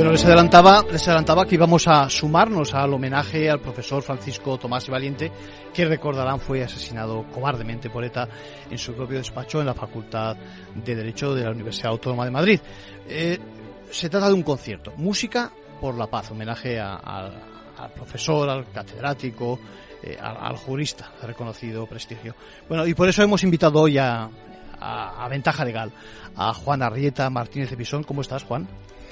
[0.00, 4.88] Bueno, les adelantaba, les adelantaba que íbamos a sumarnos al homenaje al profesor Francisco Tomás
[4.88, 5.30] y Valiente,
[5.74, 8.26] que recordarán fue asesinado cobardemente por ETA
[8.70, 10.38] en su propio despacho en la Facultad
[10.74, 12.60] de Derecho de la Universidad Autónoma de Madrid.
[13.06, 13.38] Eh,
[13.90, 19.60] se trata de un concierto, Música por la Paz, homenaje al profesor, al catedrático,
[20.02, 22.34] eh, al, jurista reconocido prestigio.
[22.66, 24.30] Bueno, y por eso hemos invitado hoy a,
[24.80, 25.92] a, Ventaja Legal
[26.36, 28.02] a Juan Arrieta Martínez de Pisón.
[28.04, 28.66] ¿Cómo estás, Juan?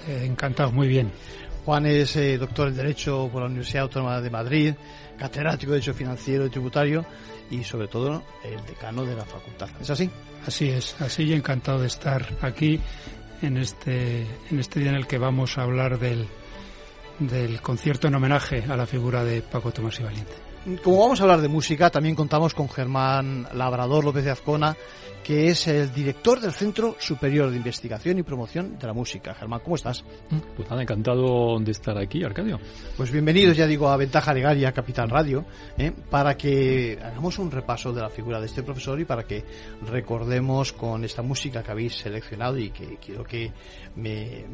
[0.07, 1.12] Eh, encantado, muy bien.
[1.64, 4.74] Juan es eh, doctor en Derecho por la Universidad Autónoma de Madrid,
[5.18, 7.04] catedrático de Derecho Financiero y Tributario
[7.50, 9.68] y sobre todo el decano de la facultad.
[9.81, 10.11] ¿Es así?
[10.46, 12.81] Así es, así y encantado de estar aquí
[13.42, 16.26] en este, en este día en el que vamos a hablar del,
[17.18, 20.33] del concierto en homenaje a la figura de Paco Tomás y Valiente.
[20.83, 24.76] Como vamos a hablar de música, también contamos con Germán Labrador López de Azcona,
[25.29, 29.35] que es el director del Centro Superior de Investigación y Promoción de la Música.
[29.35, 30.03] Germán, ¿cómo estás?
[30.57, 32.59] Pues nada, encantado de estar aquí, Arcadio.
[32.97, 35.45] Pues bienvenidos, ya digo, a Ventaja Legal y a Capital Radio,
[35.77, 35.93] ¿eh?
[36.09, 39.45] para que hagamos un repaso de la figura de este profesor y para que
[39.87, 43.53] recordemos con esta música que habéis seleccionado y que quiero que
[43.97, 44.47] me,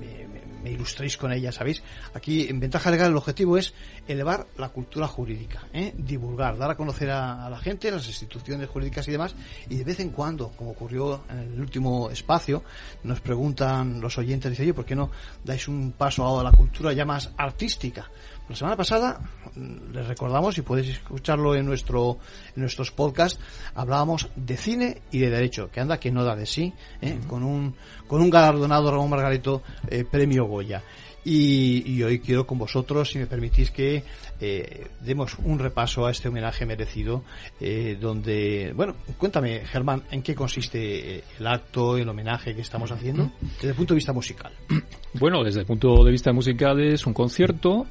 [0.65, 1.85] ilustréis con ella, ¿sabéis?
[2.15, 3.75] Aquí en Ventaja Legal el objetivo es
[4.09, 5.95] elevar la cultura jurídica, ¿eh?
[5.97, 9.37] divulgar, dar a conocer a, a la gente, las instituciones jurídicas y demás,
[9.69, 12.63] y de vez en cuando, como ocurrió en el último espacio,
[13.03, 15.11] nos preguntan los oyentes, dice, oye, ¿por qué no
[15.45, 18.11] dais un paso a la cultura ya más artística?
[18.49, 19.21] La semana pasada,
[19.55, 22.19] mm, les recordamos, y podéis escucharlo en nuestro
[22.57, 23.39] en nuestros podcasts,
[23.75, 26.73] hablábamos de cine y de derecho, que anda que no da de sí,
[27.03, 27.19] ¿eh?
[27.29, 27.75] con un
[28.07, 30.83] con un galardonado Ramón Margarito eh, premio Goya.
[31.27, 34.05] Y, hoy quiero con vosotros, si me permitís, que
[34.47, 37.25] eh, demos un repaso a este homenaje merecido,
[37.61, 42.93] eh, donde, bueno, cuéntame, Germán, ¿en qué consiste eh, el acto, el homenaje que estamos
[42.93, 44.53] haciendo desde el punto de vista musical?
[45.17, 47.87] Bueno, desde el punto de vista musical es un concierto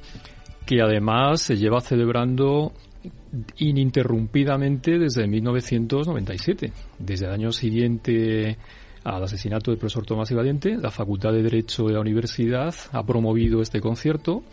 [0.66, 2.74] que además se lleva celebrando
[3.60, 6.74] ininterrumpidamente desde 1997.
[7.00, 8.58] Desde el año siguiente
[9.06, 13.06] al asesinato del profesor Tomás y Valiente, la Facultad de Derecho de la Universidad ha
[13.06, 14.44] promovido este concierto.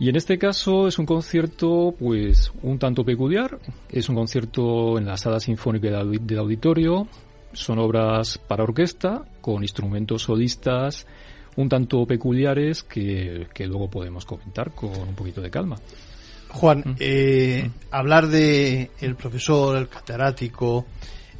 [0.00, 3.58] Y en este caso es un concierto, pues, un tanto peculiar.
[3.88, 7.06] Es un concierto en la sala sinfónica del auditorio.
[7.52, 11.06] Son obras para orquesta, con instrumentos solistas
[11.56, 15.76] un tanto peculiares que, luego podemos comentar con un poquito de calma.
[16.48, 16.94] Juan, mm.
[16.98, 17.94] eh, mm.
[17.94, 20.86] hablar de el profesor, el catedrático,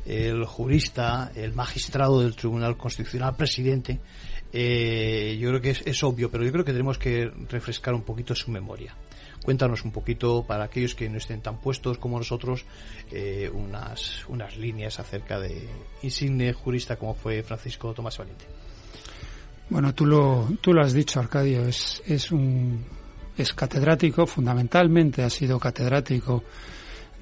[0.06, 3.98] el jurista, el magistrado del Tribunal Constitucional, presidente,
[4.52, 8.34] eh, yo creo que es, obvio, pero yo creo que tenemos que refrescar un poquito
[8.34, 8.94] su memoria.
[9.42, 12.66] Cuéntanos un poquito, para aquellos que no estén tan puestos como nosotros,
[13.10, 15.66] eh, unas, unas líneas acerca de
[16.02, 18.44] insigne jurista como fue Francisco Tomás Valiente.
[19.70, 22.84] Bueno, tú lo, tú lo has dicho, Arcadio, es, es un
[23.36, 26.44] es catedrático, fundamentalmente ha sido catedrático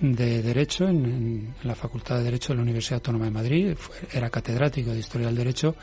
[0.01, 3.77] de Derecho en, la Facultad de Derecho de la Universidad Autónoma de Madrid,
[4.13, 5.75] era catedrático de Historia del Derecho,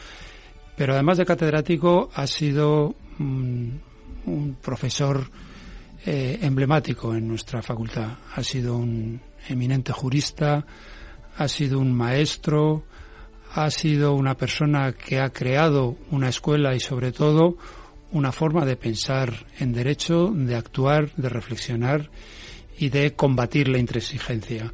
[0.76, 3.82] pero además de catedrático ha sido un,
[4.62, 5.30] profesor
[6.06, 8.18] eh, emblemático en nuestra facultad.
[8.36, 10.66] Ha sido un eminente jurista,
[11.38, 12.84] ha sido un maestro,
[13.54, 17.58] ha sido una persona que ha creado una escuela y sobre todo
[18.12, 22.10] una forma de pensar en derecho, de actuar, de reflexionar
[22.78, 24.74] y de combatir la intransigencia.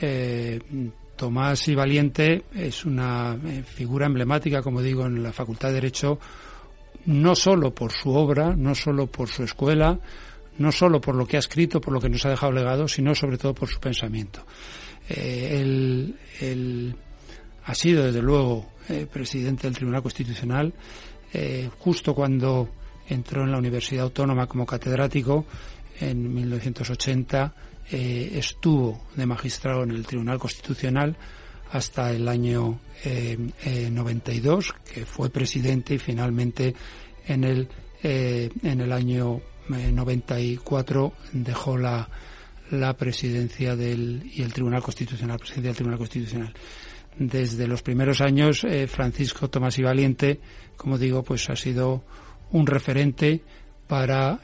[0.00, 0.60] Eh,
[1.16, 6.18] Tomás y Valiente es una eh, figura emblemática, como digo, en la Facultad de Derecho,
[7.06, 9.98] no solo por su obra, no solo por su escuela,
[10.58, 13.14] no solo por lo que ha escrito, por lo que nos ha dejado legado, sino
[13.14, 14.44] sobre todo por su pensamiento.
[15.08, 15.58] Eh,
[16.40, 16.96] él,
[17.64, 18.72] ha sido, desde luego,
[19.12, 20.74] presidente del Tribunal Constitucional,
[21.78, 22.68] justo cuando
[23.08, 25.46] entró en la Universidad Autónoma como catedrático
[26.00, 27.54] en 1980
[27.94, 31.14] eh, estuvo de magistrado en el Tribunal Constitucional
[31.72, 36.74] hasta el año 92, eh, eh, que fue presidente y finalmente
[37.26, 37.68] en el,
[38.02, 42.08] en el año 94 dejó la,
[42.70, 46.54] la presidencia del, y el Tribunal Constitucional, presidencia del Tribunal Constitucional.
[47.18, 50.40] Desde los primeros años, Francisco Tomás y Valiente,
[50.76, 52.04] como digo, pues ha sido
[52.52, 53.42] un referente
[53.86, 54.40] para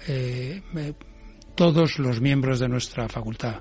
[1.58, 3.56] todos los miembros de nuestra facultad,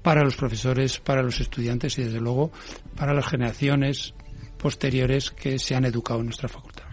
[0.00, 2.50] para los profesores, para los estudiantes y desde luego
[2.96, 4.14] para las generaciones
[4.56, 6.86] posteriores que se han educado en nuestra facultad.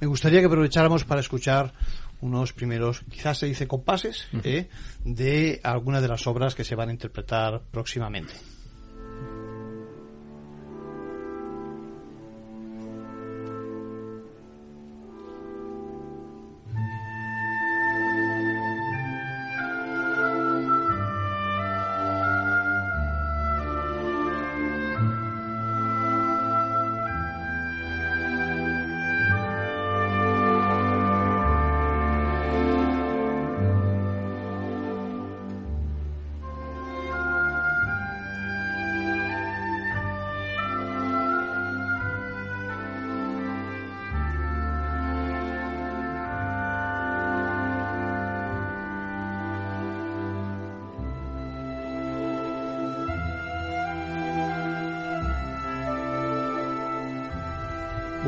[0.00, 1.74] Me gustaría que aprovecháramos para escuchar
[2.22, 4.70] unos primeros, quizás se dice compases, ¿eh?
[5.04, 8.32] de algunas de las obras que se van a interpretar próximamente.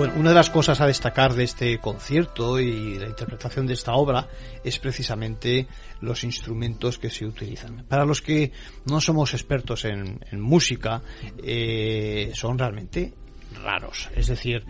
[0.05, 3.95] Bueno, una de las cosas a destacar de este concierto y la interpretación de esta
[3.95, 4.29] obra
[4.63, 5.67] es precisamente
[6.03, 7.87] los instrumentos que se utilizan.
[7.89, 8.53] Para los que
[8.85, 11.01] no somos expertos en, música,
[11.43, 13.15] eh, son realmente
[13.63, 14.11] raros.
[14.15, 14.67] Es decir,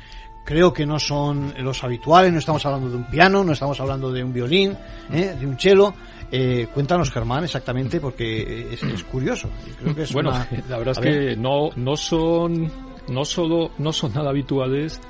[0.47, 4.12] creo que no son los habituales, no estamos hablando de un piano, no estamos hablando
[4.12, 4.79] de un violín,
[5.12, 5.35] ¿eh?
[5.37, 5.94] de un cello.
[6.31, 9.51] Eh, cuéntanos, Germán, exactamente, porque es, curioso.
[9.81, 10.31] Creo que es bueno,
[10.68, 15.00] la verdad es que no, no son no solo no son nada habituales,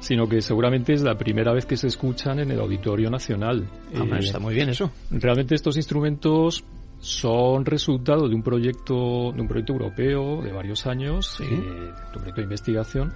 [0.00, 3.68] sino que seguramente es la primera vez que se escuchan en el Auditorio Nacional.
[3.94, 4.90] Ah, eh, está muy bien eso.
[5.10, 6.64] Realmente estos instrumentos
[7.00, 12.40] son resultado de un proyecto de un proyecto europeo de varios años, eh, un proyecto
[12.40, 13.12] de investigación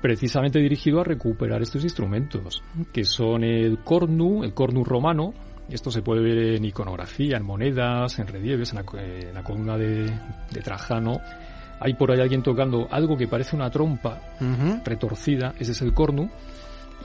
[0.00, 5.34] precisamente dirigido a recuperar estos instrumentos, que son el cornu, el cornu romano,
[5.68, 10.60] esto se puede ver en iconografía, en monedas, en relieves, en la, columna de, de
[10.62, 11.20] Trajano,
[11.80, 14.20] hay por ahí alguien tocando algo que parece una trompa
[14.84, 16.30] retorcida, ese es el cornu.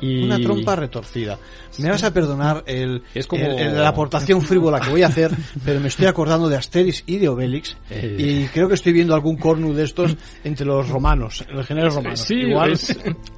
[0.02, 0.24] Y...
[0.24, 1.38] Una trompa retorcida.
[1.78, 3.48] Me vas a perdonar el, es como...
[3.48, 5.32] la aportación frívola que voy a hacer,
[5.64, 8.18] pero me estoy acordando de Asterix y de Obelix eh.
[8.18, 12.20] y creo que estoy viendo algún cornu de estos entre los romanos, los generales romanos.
[12.20, 12.78] Sí, Igual...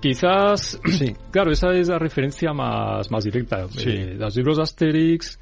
[0.02, 1.14] quizás, sí.
[1.30, 3.68] claro, esa es la referencia más, más directa.
[3.86, 5.38] Eh, los libros de Asterix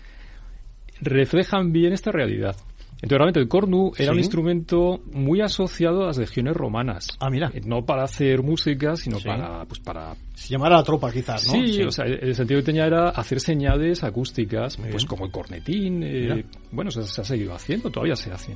[1.00, 2.56] reflejan bien esta realidad.
[3.04, 7.10] Entonces, realmente el cornu era un instrumento muy asociado a las legiones romanas.
[7.20, 7.52] Ah, mira.
[7.54, 10.16] Eh, no para hacer música, sino para, pues para...
[10.34, 11.68] Se llamara la tropa, quizás, ¿no?
[11.68, 16.02] Sí, o sea, el sentido que tenía era hacer señales acústicas, pues como el cornetín.
[16.02, 18.56] Eh, bueno, se, ha seguido haciendo, todavía se hace.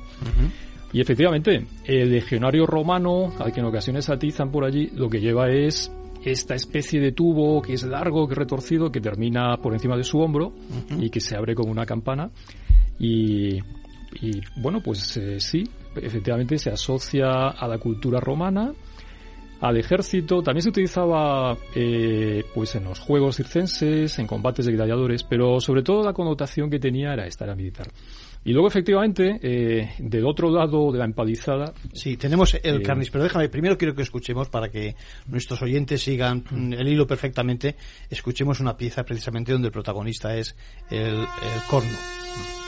[0.94, 5.50] Y efectivamente, el legionario romano, al que en ocasiones atizan por allí, lo que lleva
[5.50, 5.92] es
[6.24, 10.04] esta especie de tubo que es largo, que es retorcido, que termina por encima de
[10.04, 10.54] su hombro
[10.98, 12.30] y que se abre como una campana.
[12.98, 13.60] Y
[14.20, 15.64] y bueno, pues eh, sí,
[15.96, 18.72] efectivamente se asocia a la cultura romana,
[19.60, 25.24] al ejército, también se utilizaba eh, pues en los juegos circenses, en combates de gladiadores,
[25.24, 27.88] pero sobre todo la connotación que tenía era esta, era militar.
[28.44, 31.74] Y luego, efectivamente, eh, del otro lado de la empalizada...
[31.92, 34.94] Sí, tenemos el carnis, pero déjame, primero quiero que escuchemos, para que
[35.26, 37.74] nuestros oyentes sigan el hilo perfectamente,
[38.08, 40.54] escuchemos una pieza precisamente donde el protagonista es
[40.88, 42.67] el, el corno.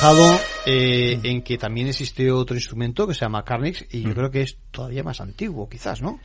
[0.00, 4.30] Dejado eh, en que también existe otro instrumento que se llama Carnix y yo creo
[4.30, 6.18] que es todavía más antiguo, quizás, ¿no?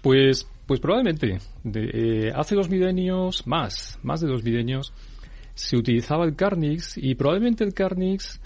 [0.00, 1.38] Pues, pues probablemente.
[1.74, 4.94] Eh, hace dos milenios, más, más de dos milenios,
[5.52, 8.40] se utilizaba el Carnix y probablemente el Carnix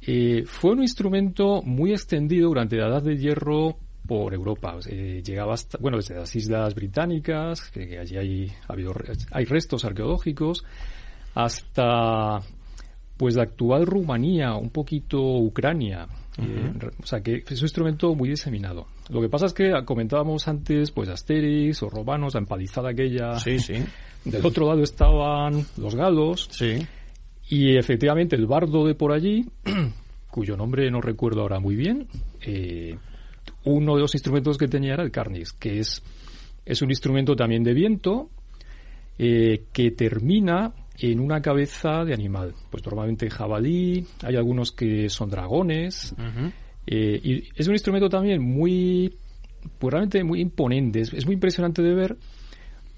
[0.00, 4.78] eh, fue un instrumento muy extendido durante la Edad de Hierro por Europa.
[4.80, 8.94] llegaba hasta, bueno, desde las Islas Británicas, que, allí hay, ha habido,
[9.30, 10.64] hay restos arqueológicos,
[11.34, 12.40] hasta
[13.16, 16.06] pues la actual Rumanía, un poquito Ucrania.
[16.38, 18.86] Eh, o sea que es un instrumento muy diseminado.
[19.08, 23.38] Lo que pasa es que comentábamos antes, pues Asterix o romanos, la empalizada aquella.
[23.38, 23.74] Sí, sí.
[24.24, 26.48] Del otro lado estaban los galos.
[26.50, 26.86] Sí.
[27.48, 29.46] Y efectivamente el bardo de por allí,
[30.30, 32.08] cuyo nombre no recuerdo ahora muy bien,
[32.42, 32.96] eh,
[33.64, 36.02] uno de los instrumentos que tenía era el carnis, que es,
[36.64, 38.30] es un instrumento también de viento,
[39.18, 42.54] eh, que termina en una cabeza de animal.
[42.70, 46.14] Pues normalmente jabalí, hay algunos que son dragones.
[46.86, 49.16] Eh, y es un instrumento también muy,
[49.78, 51.00] pues realmente muy imponente.
[51.00, 52.16] Es, muy impresionante de ver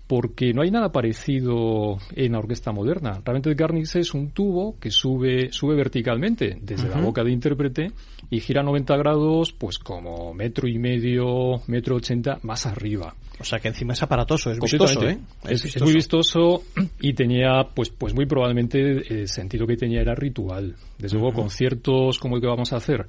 [0.09, 3.21] porque no hay nada parecido en la orquesta moderna.
[3.23, 7.93] Realmente el Carnix es un tubo que sube, sube verticalmente desde la boca de intérprete
[8.31, 13.15] y gira 90 grados, pues como metro y medio, metro ochenta más arriba.
[13.39, 15.19] O sea que encima es aparatoso, es vistoso, ¿eh?
[15.45, 16.63] Es, muy vistoso
[17.01, 20.75] y tenía, pues, pues muy probablemente el sentido que tenía era ritual.
[20.99, 23.07] Desde luego, conciertos como el que vamos a hacer,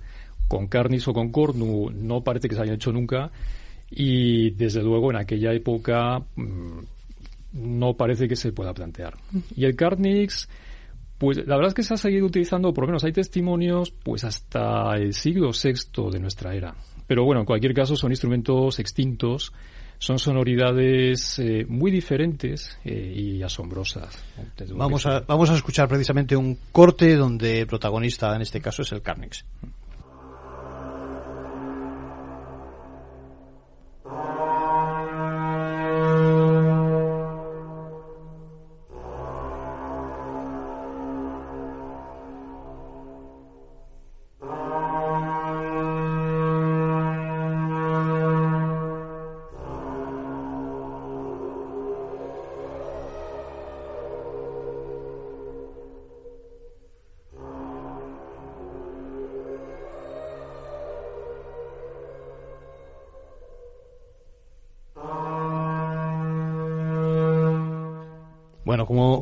[0.50, 3.32] con Carnis o con Cornu, no parece que se hayan hecho nunca.
[3.92, 6.80] Y desde luego en aquella época mm,
[7.54, 9.16] no parece que se pueda plantear.
[9.56, 10.48] Y el Carnix,
[11.18, 14.24] pues la verdad es que se ha seguido utilizando, por lo menos hay testimonios, pues
[14.24, 16.76] hasta el siglo VI de nuestra era.
[17.08, 19.52] Pero bueno, en cualquier caso son instrumentos extintos
[20.00, 24.18] son sonoridades eh, muy diferentes eh, y asombrosas.
[24.74, 28.92] Vamos a, vamos a escuchar precisamente un corte donde el protagonista en este caso es
[28.94, 29.46] el Carnix.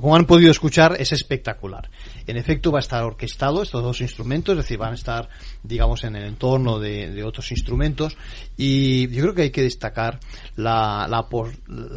[0.07, 1.89] Como, han podido escuchar, es espectacular.
[2.25, 5.27] En efecto, va a estar orquestado estos dos instrumentos, es decir, van a estar,
[5.63, 8.17] digamos, en el entorno de, otros instrumentos.
[8.55, 10.19] Y yo creo que hay que destacar
[10.55, 11.27] la, la,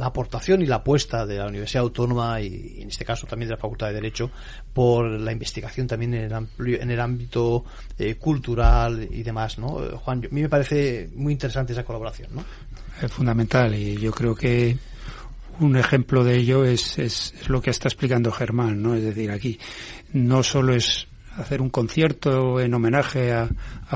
[0.05, 3.61] aportación y la apuesta de la Universidad Autónoma y, en este caso también de la
[3.61, 4.31] Facultad de Derecho
[4.73, 7.65] por la investigación también en el, amplio, en el ámbito
[7.99, 9.79] eh, cultural y demás, ¿no?
[9.99, 12.45] Juan, a mí me parece muy interesante esa colaboración, ¿no?
[13.01, 14.77] Es fundamental y yo creo que
[15.61, 18.95] un ejemplo de ello es, es, lo que está explicando Germán, ¿no?
[18.95, 19.59] Es decir, aquí
[20.13, 21.07] no solo es
[21.37, 23.49] hacer un concierto en homenaje a,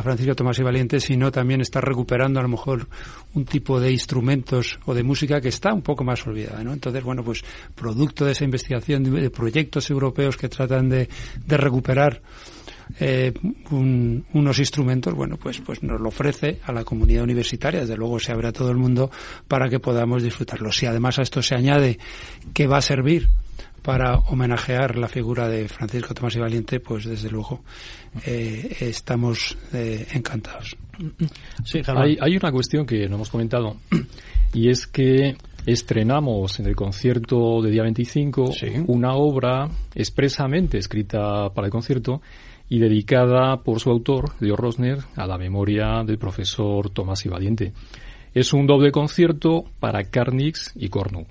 [0.03, 2.89] Francisco Tomás y Valiente, sino también está recuperando a lo mejor
[3.35, 6.73] un tipo de instrumentos o de música que está un poco más olvidada, ¿no?
[6.73, 7.45] Entonces, bueno, pues
[7.75, 11.09] producto de esa investigación de, proyectos europeos que tratan de
[11.47, 12.23] recuperar
[13.01, 13.33] eh,
[13.71, 18.33] unos instrumentos, bueno, pues, pues nos lo ofrece a la comunidad universitaria, desde luego se
[18.33, 19.11] abre a todo el mundo
[19.49, 20.71] para que podamos disfrutarlo.
[20.73, 21.99] Si además a esto se añade
[22.53, 23.29] que va a servir
[23.83, 27.63] para homenajear la figura de Francisco Tomás y Valiente, pues desde luego
[28.25, 30.75] eh, estamos eh, encantados.
[31.65, 33.77] Sí, hay, hay, una cuestión que no hemos comentado
[34.55, 38.53] y es que estrenamos en el concierto de día 25
[38.87, 42.23] una obra expresamente escrita para el concierto
[42.75, 47.73] y dedicada por su autor, Leo Rosner, a la memoria del profesor Tomás Valiente.
[48.35, 51.25] Es un doble concierto para Carnix y Cornu.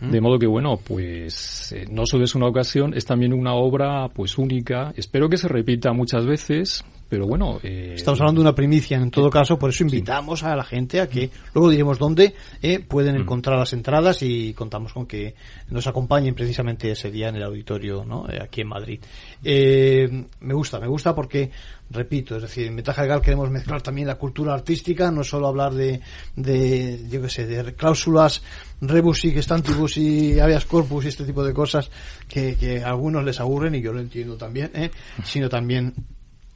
[0.00, 0.10] Mm.
[0.10, 4.08] De modo que, bueno, pues eh, no solo es una ocasión, es también una obra
[4.08, 4.92] pues única.
[4.96, 7.60] Espero que se repita muchas veces, pero bueno...
[7.62, 10.98] Eh, Estamos hablando de una primicia en todo caso, por eso invitamos a la gente
[10.98, 13.20] a que, luego diremos dónde eh, pueden mm.
[13.20, 15.34] encontrar las entradas y contamos con que
[15.68, 18.26] nos acompañen precisamente ese día en el auditorio, ¿no?
[18.30, 18.98] Eh, aquí en Madrid.
[19.42, 21.50] me gusta, me gusta porque,
[21.90, 25.74] repito, es decir, en Ventaja Legal queremos mezclar también la cultura artística, no solo hablar
[25.74, 26.00] de,
[26.34, 28.42] de yo qué sé, de cláusulas
[28.80, 31.90] rebus y gestantibus y habeas corpus y este tipo de cosas
[32.26, 34.90] que, que a algunos les aburren y yo lo entiendo también, ¿eh?
[35.22, 35.92] sino también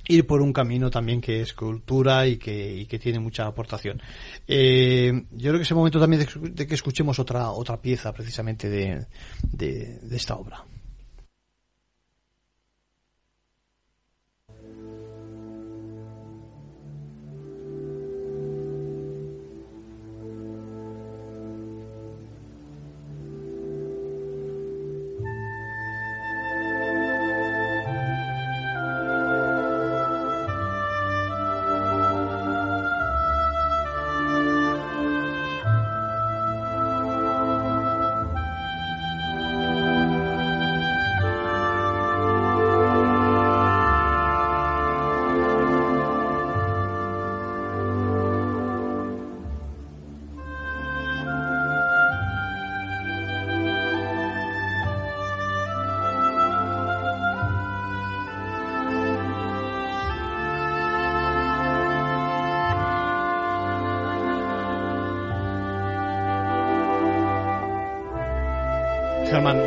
[0.09, 4.01] ir por un camino también que es cultura y que, y que tiene mucha aportación.
[4.47, 8.69] Eh, yo creo que es el momento también de, que escuchemos otra, otra pieza precisamente
[8.69, 9.07] de,
[9.53, 10.65] de esta obra.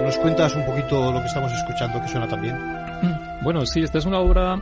[0.10, 2.58] ¿Nos cuentas un poquito lo que estamos escuchando que suena también?
[3.44, 4.60] Bueno, sí, esta es una obra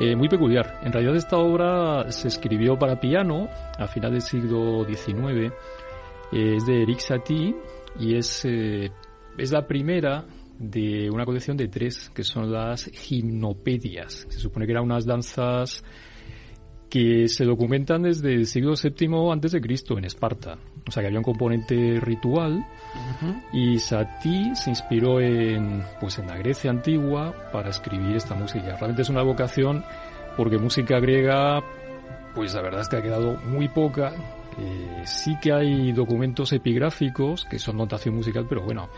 [0.00, 0.80] eh, muy peculiar.
[0.82, 5.52] En realidad esta obra se escribió para piano a final del siglo XIX.
[6.32, 7.54] Eh, es de Eric Satie
[8.00, 8.90] y es, eh,
[9.38, 10.24] es la primera
[10.58, 14.26] de una colección de tres, que son las gimnopedias.
[14.28, 15.84] Se supone que eran unas danzas
[16.88, 20.58] que se documentan desde el siglo VII antes de Cristo en Esparta.
[20.90, 22.66] O sea que había un componente ritual
[23.52, 28.74] y Satie se inspiró en pues en la Grecia antigua para escribir esta música.
[28.74, 29.84] Realmente es una vocación
[30.36, 31.62] porque música griega
[32.34, 34.12] pues la verdad es que ha quedado muy poca.
[34.58, 38.88] Eh, sí que hay documentos epigráficos que son notación musical, pero bueno,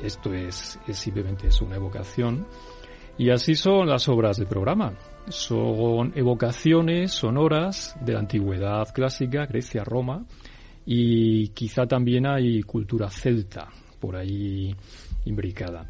[0.00, 2.46] esto es, es simplemente es una evocación.
[3.18, 4.92] Y así son las obras del programa.
[5.28, 10.24] Son evocaciones sonoras de la antigüedad clásica, Grecia, Roma,
[10.86, 13.68] y quizá también hay cultura celta
[14.00, 14.74] por ahí
[15.24, 15.86] imbricada.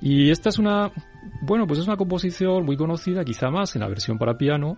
[0.00, 0.92] Y esta es una,
[1.42, 4.76] bueno, pues es una composición muy conocida, quizá más en la versión para piano,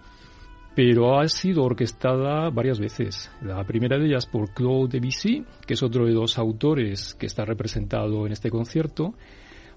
[0.75, 3.31] pero ha sido orquestada varias veces.
[3.43, 7.45] La primera de ellas por Claude Debussy, que es otro de los autores que está
[7.45, 9.15] representado en este concierto.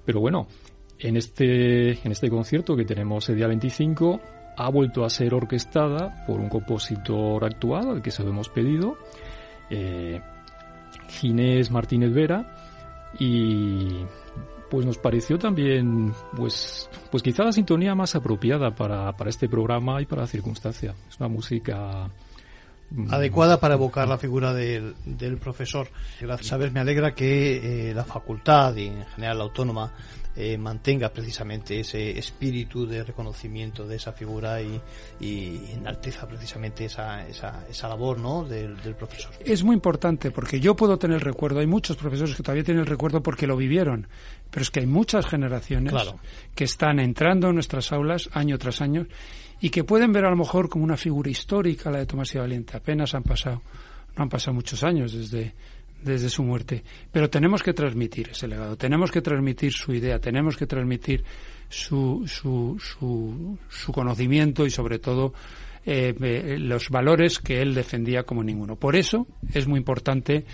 [0.05, 0.47] Pero bueno,
[0.99, 4.21] en este, en este concierto que tenemos el día 25,
[4.55, 8.97] ha vuelto a ser orquestada por un compositor actual al que se lo hemos pedido,
[9.70, 10.22] eh,
[11.09, 12.55] Ginés Martínez Vera,
[13.20, 14.05] y
[14.74, 20.01] pues nos pareció también, pues, pues quizá la sintonía más apropiada para, para este programa
[20.01, 20.95] y para la circunstancia.
[21.07, 22.09] Es una música
[22.89, 25.89] mm, adecuada para evocar la figura del, del profesor.
[26.41, 29.93] Sabes, me alegra que eh, la facultad y en general la autónoma
[30.36, 34.81] eh, mantenga precisamente ese espíritu de reconocimiento de esa figura y,
[35.19, 38.43] y enalteza precisamente esa, esa, esa labor ¿no?
[38.43, 39.31] del, profesor.
[39.45, 42.88] Es muy importante porque yo puedo tener recuerdo, hay muchos profesores que todavía tienen el
[42.88, 44.07] recuerdo porque lo vivieron,
[44.49, 45.93] pero es que hay muchas generaciones
[46.55, 49.05] que están entrando en nuestras aulas año tras año
[49.61, 52.39] y que pueden ver a lo mejor como una figura histórica la de Tomás y
[52.39, 52.75] Valiente.
[52.75, 53.61] Apenas han pasado,
[54.17, 55.53] no han pasado muchos años desde
[56.03, 56.83] desde su muerte.
[57.11, 61.23] Pero tenemos que transmitir ese legado, tenemos que transmitir su idea, tenemos que transmitir
[61.69, 65.33] su, su, su, su conocimiento y sobre todo
[65.85, 68.77] eh, eh, los valores que él defendía como ninguno.
[68.77, 70.45] Por eso es muy importante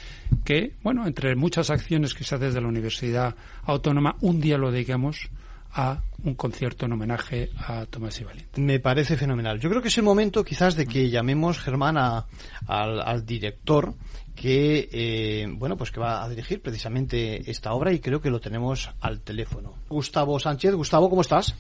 [0.43, 4.71] que, bueno, entre muchas acciones que se hacen desde la Universidad Autónoma, un día lo
[4.71, 5.29] dediquemos
[5.71, 8.61] a un concierto en homenaje a Tomás y Valiente.
[8.61, 9.59] Me parece fenomenal.
[9.59, 12.25] Yo creo que es el momento quizás de que llamemos, Germán, al,
[12.67, 13.93] al director
[14.39, 18.39] que eh, bueno pues que va a dirigir precisamente esta obra y creo que lo
[18.39, 19.73] tenemos al teléfono.
[19.89, 21.55] Gustavo Sánchez, Gustavo, ¿cómo estás?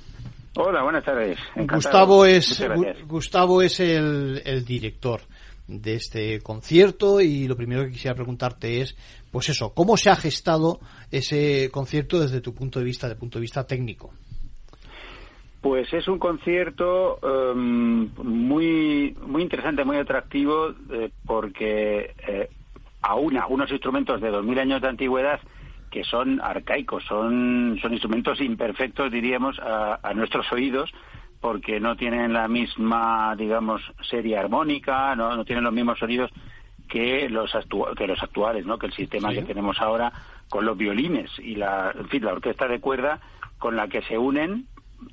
[0.55, 1.37] Hola, buenas tardes.
[1.55, 2.63] Gustavo es
[3.05, 5.21] Gustavo es el, el, director
[5.67, 8.95] de este concierto y lo primero que quisiera preguntarte es
[9.29, 10.79] pues eso, ¿cómo se ha gestado
[11.11, 14.11] ese concierto desde tu punto de vista, desde punto de vista técnico?
[15.61, 22.49] Pues es un concierto em, muy muy interesante, muy atractivo, eh, porque eh,
[23.01, 25.39] aúna unos instrumentos de 2.000 años de antigüedad
[25.89, 30.91] que son arcaicos, son, son instrumentos imperfectos, diríamos, a, nuestros oídos,
[31.41, 36.31] porque no tienen la misma, digamos, serie armónica, no, no tienen los mismos sonidos
[36.87, 37.51] que los,
[37.97, 38.77] que los actuales, ¿no?
[38.77, 40.11] que el sistema que tenemos ahora
[40.49, 43.19] con los violines y la, en fin, la orquesta de cuerda
[43.57, 44.67] con la que se unen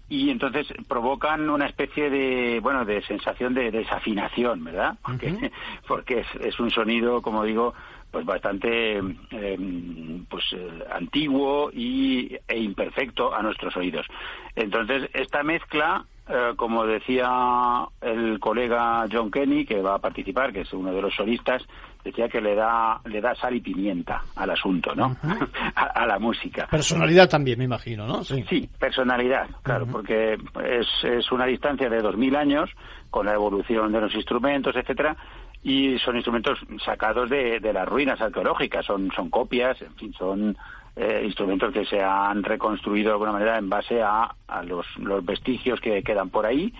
[0.09, 5.51] y entonces provocan una especie de bueno de sensación de desafinación verdad porque
[5.87, 7.75] porque es, un sonido como digo
[8.11, 14.07] pues bastante em, pues eh, antiguo y e imperfecto a nuestros oídos.
[14.55, 20.63] Entonces esta mezcla eh, como decía el colega John Kenny que va a participar que
[20.63, 21.63] es uno de los solistas
[22.07, 25.17] decía que le da le da sal y pimienta al asunto, ¿no?
[25.75, 26.67] a, la música.
[26.71, 28.23] Personalidad también, me imagino, ¿no?
[28.25, 30.35] Sí, personalidad, claro, porque
[30.65, 32.71] es, es una distancia de dos mil años
[33.11, 35.17] con la evolución de los instrumentos, etcétera,
[35.63, 40.57] y son instrumentos sacados de, de las ruinas arqueológicas, son son copias, en fin, son
[40.95, 45.25] eh, instrumentos que se han reconstruido de alguna manera en base a, a los, los
[45.25, 46.73] vestigios que quedan por ahí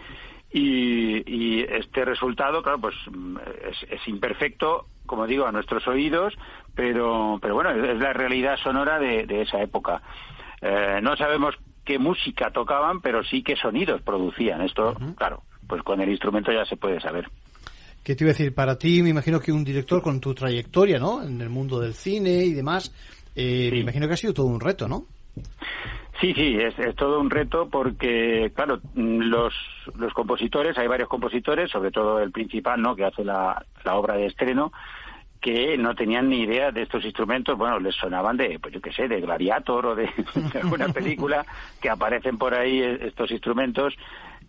[0.59, 2.95] y, este resultado, claro, pues
[3.91, 6.35] es, imperfecto, como digo, a nuestros oídos,
[6.75, 10.01] pero, pero bueno, es la realidad sonora de, esa época.
[10.63, 11.55] Eh, no sabemos
[11.85, 14.63] qué música tocaban, pero sí qué sonidos producían.
[14.63, 17.29] Esto, claro, pues con el instrumento ya se puede saber.
[18.03, 18.55] ¿Qué te iba a decir?
[18.55, 21.23] Para ti, me imagino que un director con tu trayectoria, ¿no?
[21.23, 22.95] En el mundo del cine y demás,
[23.35, 25.07] eh, me imagino que ha sido todo un reto, ¿no?
[26.21, 29.55] Sí, sí, es, todo un reto porque, claro, los,
[29.97, 34.15] los compositores, hay varios compositores, sobre todo el principal, ¿no?, que hace la, la obra
[34.15, 34.73] de estreno,
[35.41, 38.93] que no tenían ni idea de estos instrumentos, bueno, les sonaban de, pues yo qué
[38.93, 40.11] sé, de Gladiator o de,
[40.63, 41.45] alguna película
[41.81, 43.95] que aparecen por ahí estos instrumentos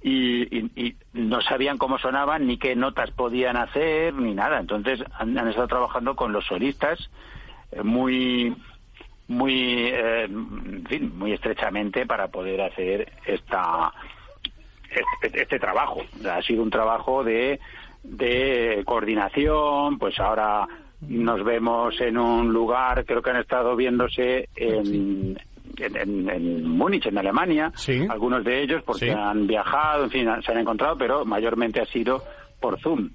[0.02, 4.60] y, no sabían cómo sonaban ni qué notas podían hacer ni nada.
[4.60, 7.10] Entonces han, estado trabajando con los solistas
[7.72, 8.56] eh, muy
[9.28, 13.94] muy eh, en fin, muy estrechamente para poder hacer esta
[15.22, 16.02] este, este trabajo.
[16.30, 17.60] Ha sido un trabajo de
[18.04, 20.68] de coordinación, pues ahora
[21.02, 25.38] nos vemos en un lugar, creo que han estado viéndose en,
[25.78, 27.72] en, Múnich, en Alemania,
[28.10, 32.24] algunos de ellos porque han viajado, en fin, se han encontrado, pero mayormente ha sido
[32.60, 33.10] por Zoom.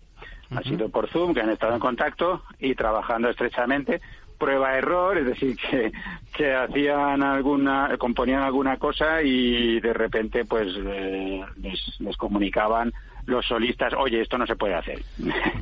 [0.55, 4.03] Ha sido por Zoom que han estado en contacto y trabajando estrechamente
[4.43, 5.93] prueba-error, es decir, que,
[6.35, 12.93] que hacían alguna, componían alguna cosa y de repente pues eh, les, les, comunicaban
[13.27, 15.01] los solistas, oye, esto no se puede hacer.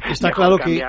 [0.08, 0.82] Está claro que...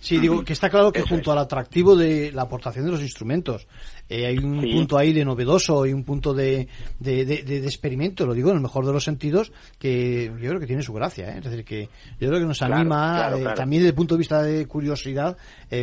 [0.00, 3.66] Sí, digo que está claro que junto al atractivo de la aportación de los instrumentos,
[4.08, 8.32] eh, hay un punto ahí de novedoso y un punto de, de, de, experimento, lo
[8.32, 11.28] digo en el mejor de los sentidos, que yo creo que tiene su gracia.
[11.28, 11.38] ¿eh?
[11.38, 14.42] Es decir, que yo creo que nos anima eh, también desde el punto de vista
[14.42, 15.36] de curiosidad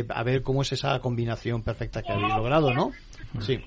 [0.08, 2.90] a ver cómo es esa combinación perfecta que habéis logrado, ¿no?
[3.40, 3.60] Sí.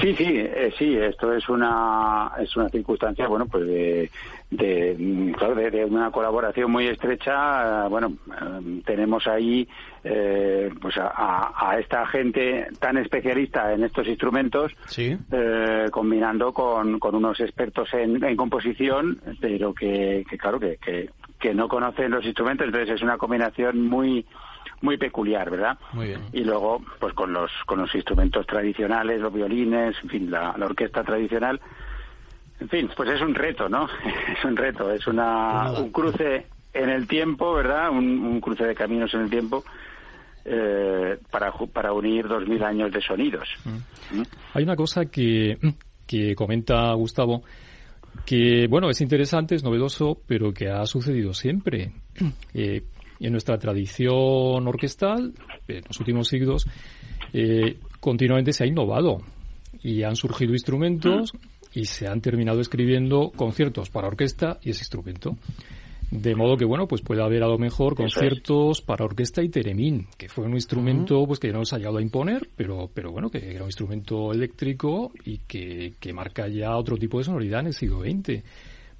[0.00, 4.10] Sí, sí, eh, sí, esto es una es una circunstancia, bueno, pues de
[4.50, 7.86] de, claro, de, una colaboración muy estrecha.
[7.88, 9.68] Bueno, eh, tenemos ahí
[10.02, 14.72] eh, pues a, esta gente tan especialista en estos instrumentos,
[15.90, 22.10] combinando con, con unos expertos en, composición, pero que, claro que, que, que no conocen
[22.10, 24.26] los instrumentos, entonces es una combinación muy
[24.80, 25.78] muy peculiar, ¿verdad?
[25.92, 26.20] Muy bien.
[26.32, 31.02] Y luego, pues con los, con los instrumentos tradicionales, los violines, en fin, la, orquesta
[31.02, 31.60] tradicional.
[32.60, 33.88] En fin, pues es un reto, ¿no?
[34.38, 37.90] es un reto, es una, pues un cruce en el tiempo, ¿verdad?
[37.90, 39.64] Un, cruce de caminos en el tiempo.
[40.46, 43.48] Eh, para, para unir dos mil años de sonidos.
[43.64, 44.18] Mm.
[44.18, 44.24] ¿Mm?
[44.52, 45.56] Hay una cosa que,
[46.06, 47.42] que comenta Gustavo,
[48.24, 51.92] que, bueno, es interesante, es novedoso, pero que ha sucedido siempre.
[52.54, 52.84] Eh,
[53.20, 55.32] en nuestra tradición orquestal,
[55.68, 56.66] en los últimos siglos,
[57.32, 59.18] eh, continuamente se ha innovado
[59.82, 61.32] y han surgido instrumentos
[61.72, 65.36] y se han terminado escribiendo conciertos para orquesta y ese instrumento.
[66.10, 70.06] De modo que, bueno, pues puede haber a lo mejor conciertos para orquesta y teremín,
[70.16, 73.30] que fue un instrumento pues que no se ha llegado a imponer, pero, pero bueno,
[73.30, 77.66] que era un instrumento eléctrico y que, que marca ya otro tipo de sonoridad en
[77.68, 78.44] el siglo XX.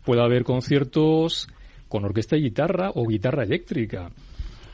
[0.05, 1.47] Puede haber conciertos
[1.89, 4.11] con orquesta y guitarra o guitarra eléctrica.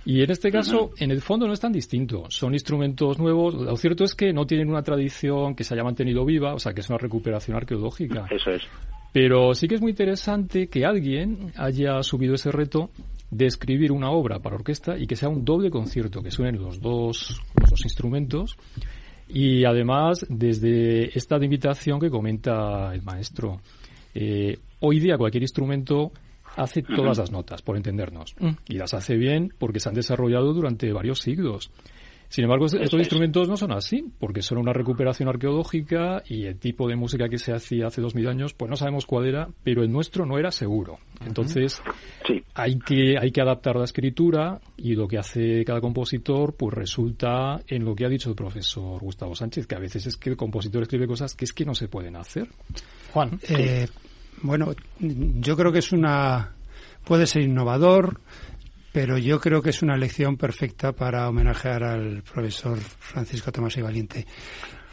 [0.04, 2.24] Y en este caso, en el fondo no es tan distinto.
[2.30, 3.54] Son instrumentos nuevos.
[3.54, 6.72] Lo cierto es que no tienen una tradición que se haya mantenido viva, o sea,
[6.72, 8.26] que es una recuperación arqueológica.
[8.30, 8.62] Eso es.
[9.12, 12.90] Pero sí que es muy interesante que alguien haya subido ese reto
[13.30, 16.80] de escribir una obra para orquesta y que sea un doble concierto, que suenen los
[16.80, 18.56] dos, los dos instrumentos.
[19.28, 23.60] Y además, desde esta invitación que comenta el maestro,
[24.14, 26.12] eh, hoy día cualquier instrumento
[26.62, 28.34] hace todas las notas, por entendernos.
[28.38, 28.50] Mm.
[28.68, 31.70] Y las hace bien porque se han desarrollado durante varios siglos.
[32.30, 36.86] Sin embargo, estos instrumentos no son así, porque son una recuperación arqueológica y el tipo
[36.86, 39.82] de música que se hacía hace dos mil años, pues no sabemos cuál era, pero
[39.82, 40.98] el nuestro no era seguro.
[41.26, 41.82] Entonces,
[42.54, 47.62] hay, que, hay que adaptar la escritura y lo que hace cada compositor, pues resulta
[47.66, 50.36] en lo que ha dicho el profesor Gustavo Sánchez, que a veces es que el
[50.36, 52.46] compositor escribe cosas que es que no se pueden hacer.
[53.12, 53.88] Juan, eh,
[54.42, 56.52] bueno, yo creo que es una
[57.04, 58.20] puede ser innovador,
[58.92, 63.82] pero yo creo que es una lección perfecta para homenajear al profesor Francisco Tomás y
[63.82, 64.26] Valiente.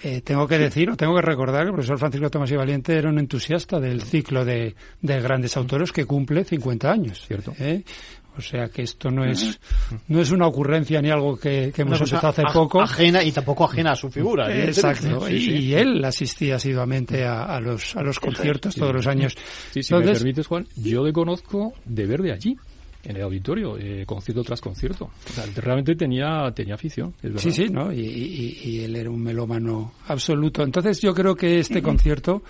[0.04, 2.96] Eh, tengo que decir, o tengo que recordar que el profesor Francisco Tomás y Valiente
[2.96, 7.26] era un entusiasta del ciclo de, de grandes autores que cumple 50 años.
[7.26, 7.54] Cierto.
[7.58, 7.84] ¿eh?
[8.38, 9.60] O sea que esto no es
[10.08, 12.82] no es una ocurrencia ni algo que, hemos empezado hace poco.
[12.82, 14.56] Ajena y tampoco ajena a su figura.
[14.56, 15.30] Exacto.
[15.30, 19.36] Y, él asistía asiduamente a, los a los conciertos todos los años.
[19.72, 22.58] Sí, si me permites, Juan, yo le conozco de ver de allí
[23.04, 25.06] en el auditorio, eh, concierto tras concierto.
[25.06, 27.14] O sea, realmente tenía, tenía afición.
[27.38, 27.92] sí, sí, ¿no?
[27.92, 30.64] Y, y, él era un melómano absoluto.
[30.64, 32.44] Entonces yo creo que este concierto,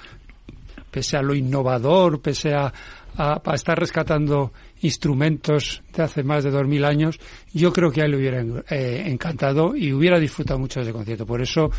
[0.89, 2.73] pese a lo innovador, pese a,
[3.17, 4.51] a, estar rescatando
[4.82, 7.19] instrumentos de hace más de dos mil años,
[7.53, 10.93] yo creo que a él le hubiera eh, encantado y hubiera disfrutado mucho de ese
[10.93, 11.25] concierto.
[11.25, 11.69] Por eso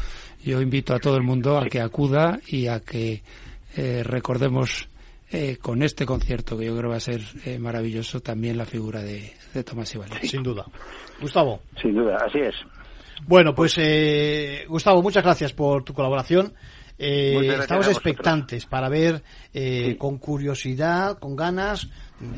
[0.44, 3.22] yo invito a todo el mundo a que acuda y a que
[3.76, 4.88] eh, recordemos
[5.30, 7.20] eh, con este concierto, que yo creo va a ser
[7.60, 9.32] maravilloso, también la figura de,
[9.64, 10.30] Tomás Ibáñez.
[10.30, 10.64] Sin duda.
[11.20, 11.60] Gustavo.
[11.80, 12.54] Sin duda, así es.
[13.26, 13.76] Bueno, pues
[14.68, 16.54] Gustavo, muchas gracias por tu colaboración.
[16.98, 19.22] Eh, estamos expectantes para ver
[19.54, 21.88] eh, con curiosidad, con ganas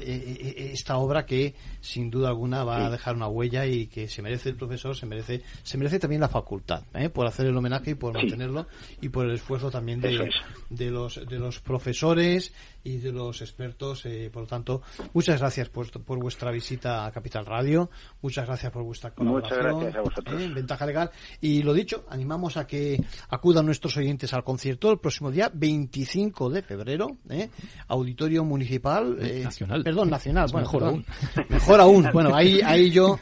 [0.02, 4.50] esta obra que sin duda alguna va a dejar una huella y que se merece
[4.50, 8.14] el profesor, se merece, se merece también la facultad, por hacer el homenaje y por
[8.14, 8.66] mantenerlo
[9.00, 10.30] y por el esfuerzo también de,
[10.68, 12.52] de los de los profesores
[12.82, 14.04] y de los expertos.
[14.32, 17.90] por lo tanto, muchas gracias por, por vuestra visita a Capital Radio,
[18.22, 19.58] muchas gracias por vuestra colaboración.
[19.58, 20.42] Muchas gracias a vosotros.
[20.42, 21.10] en Ventaja Legal.
[21.40, 26.50] Y lo dicho, animamos a que acudan nuestros oyentes al concierto el próximo día 25
[26.50, 27.50] de febrero, ¿eh?
[27.88, 29.18] Auditorio Municipal.
[29.20, 29.84] Eh, nacional.
[29.84, 30.50] Perdón, nacional.
[30.54, 31.04] mejor aún.
[31.48, 32.08] Mejor aún.
[32.12, 33.18] Bueno, ahí, ahí yo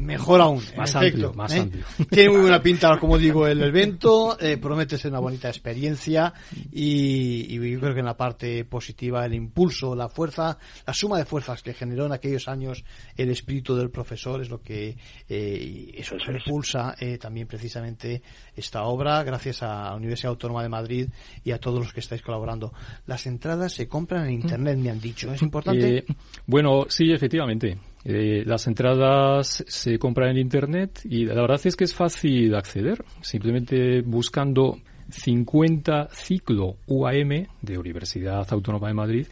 [0.00, 0.62] Mejor aún.
[0.76, 1.60] Más amplio, más ¿eh?
[1.60, 1.84] amplio.
[2.10, 4.38] Tiene muy buena pinta, como digo, el evento.
[4.40, 6.32] Eh, promete ser una bonita experiencia
[6.72, 11.18] y, y, yo creo que en la parte positiva, el impulso, la fuerza, la suma
[11.18, 12.84] de fuerzas que generó en aquellos años
[13.16, 14.96] el espíritu del profesor es lo que
[15.28, 16.16] eh, eso,
[16.48, 18.22] impulsa eh, también precisamente
[18.54, 21.08] esta obra, gracias a la Universidad Autónoma de Madrid
[21.44, 22.72] y a todos los que estáis colaborando.
[23.06, 25.32] Las entradas se compran en Internet, me han dicho.
[25.32, 25.98] ¿Es importante?
[25.98, 26.04] Eh,
[26.46, 27.78] bueno, sí, efectivamente.
[28.10, 33.04] Eh, las entradas se compran en Internet y la verdad es que es fácil acceder.
[33.20, 34.78] Simplemente buscando
[35.10, 39.26] 50 ciclo UAM de Universidad Autónoma de Madrid,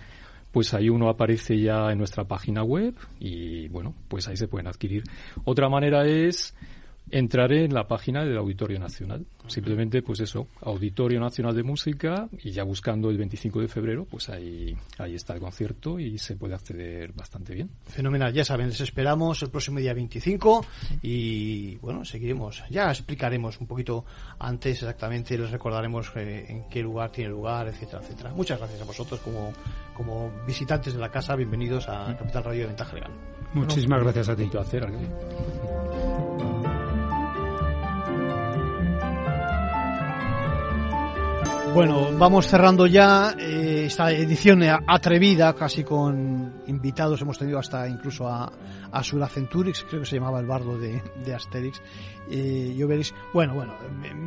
[0.53, 4.67] pues ahí uno aparece ya en nuestra página web y bueno, pues ahí se pueden
[4.67, 5.05] adquirir.
[5.45, 6.55] Otra manera es
[7.11, 9.27] entraré en la página del Auditorio Nacional.
[9.47, 14.29] Simplemente, pues eso, Auditorio Nacional de Música y ya buscando el 25 de febrero, pues
[14.29, 17.71] ahí, ahí está el concierto y se puede acceder bastante bien.
[17.85, 20.67] Fenomenal, ya saben, les esperamos el próximo día 25
[21.03, 24.05] y bueno, seguiremos, ya explicaremos un poquito
[24.41, 28.33] antes exactamente, les recordaremos eh, en qué lugar tiene lugar, etcétera, etcétera.
[28.35, 29.53] Muchas gracias a vosotros como,
[29.95, 33.13] como visitantes de la casa, bienvenidos a Capital Radio de Ventaja Legal.
[33.55, 34.45] Muchísimas gracias a ti.
[34.47, 34.87] Placer.
[41.77, 47.21] Bueno, vamos cerrando ya eh, esta edición atrevida, casi con invitados.
[47.21, 48.51] Hemos tenido hasta incluso a,
[48.91, 51.83] a Sula Centurix, creo que se llamaba el bardo de, de Asterix.
[52.31, 53.75] Eh, yo veréis, bueno, bueno,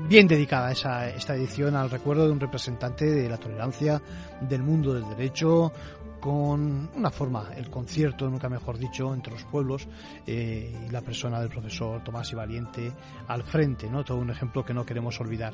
[0.08, 4.00] bien dedicada esa, esta edición al recuerdo de un representante de la tolerancia,
[4.42, 5.74] del mundo del derecho,
[6.20, 9.88] con una forma, el concierto, nunca mejor dicho, entre los pueblos
[10.26, 12.92] eh, y la persona del profesor Tomás y Valiente
[13.28, 14.04] al frente, ¿no?
[14.04, 15.54] Todo un ejemplo que no queremos olvidar.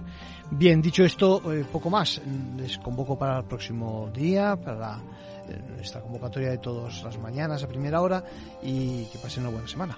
[0.52, 2.22] Bien, dicho esto, eh, poco más.
[2.58, 4.98] Les convoco para el próximo día, para
[5.48, 8.24] eh, esta convocatoria de todas las mañanas a primera hora
[8.62, 9.98] y que pasen una buena semana.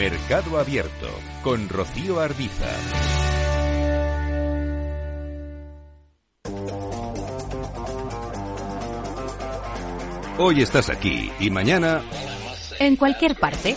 [0.00, 1.10] Mercado Abierto
[1.42, 2.64] con Rocío Arbiza.
[10.38, 12.00] Hoy estás aquí y mañana...
[12.78, 13.76] En cualquier parte.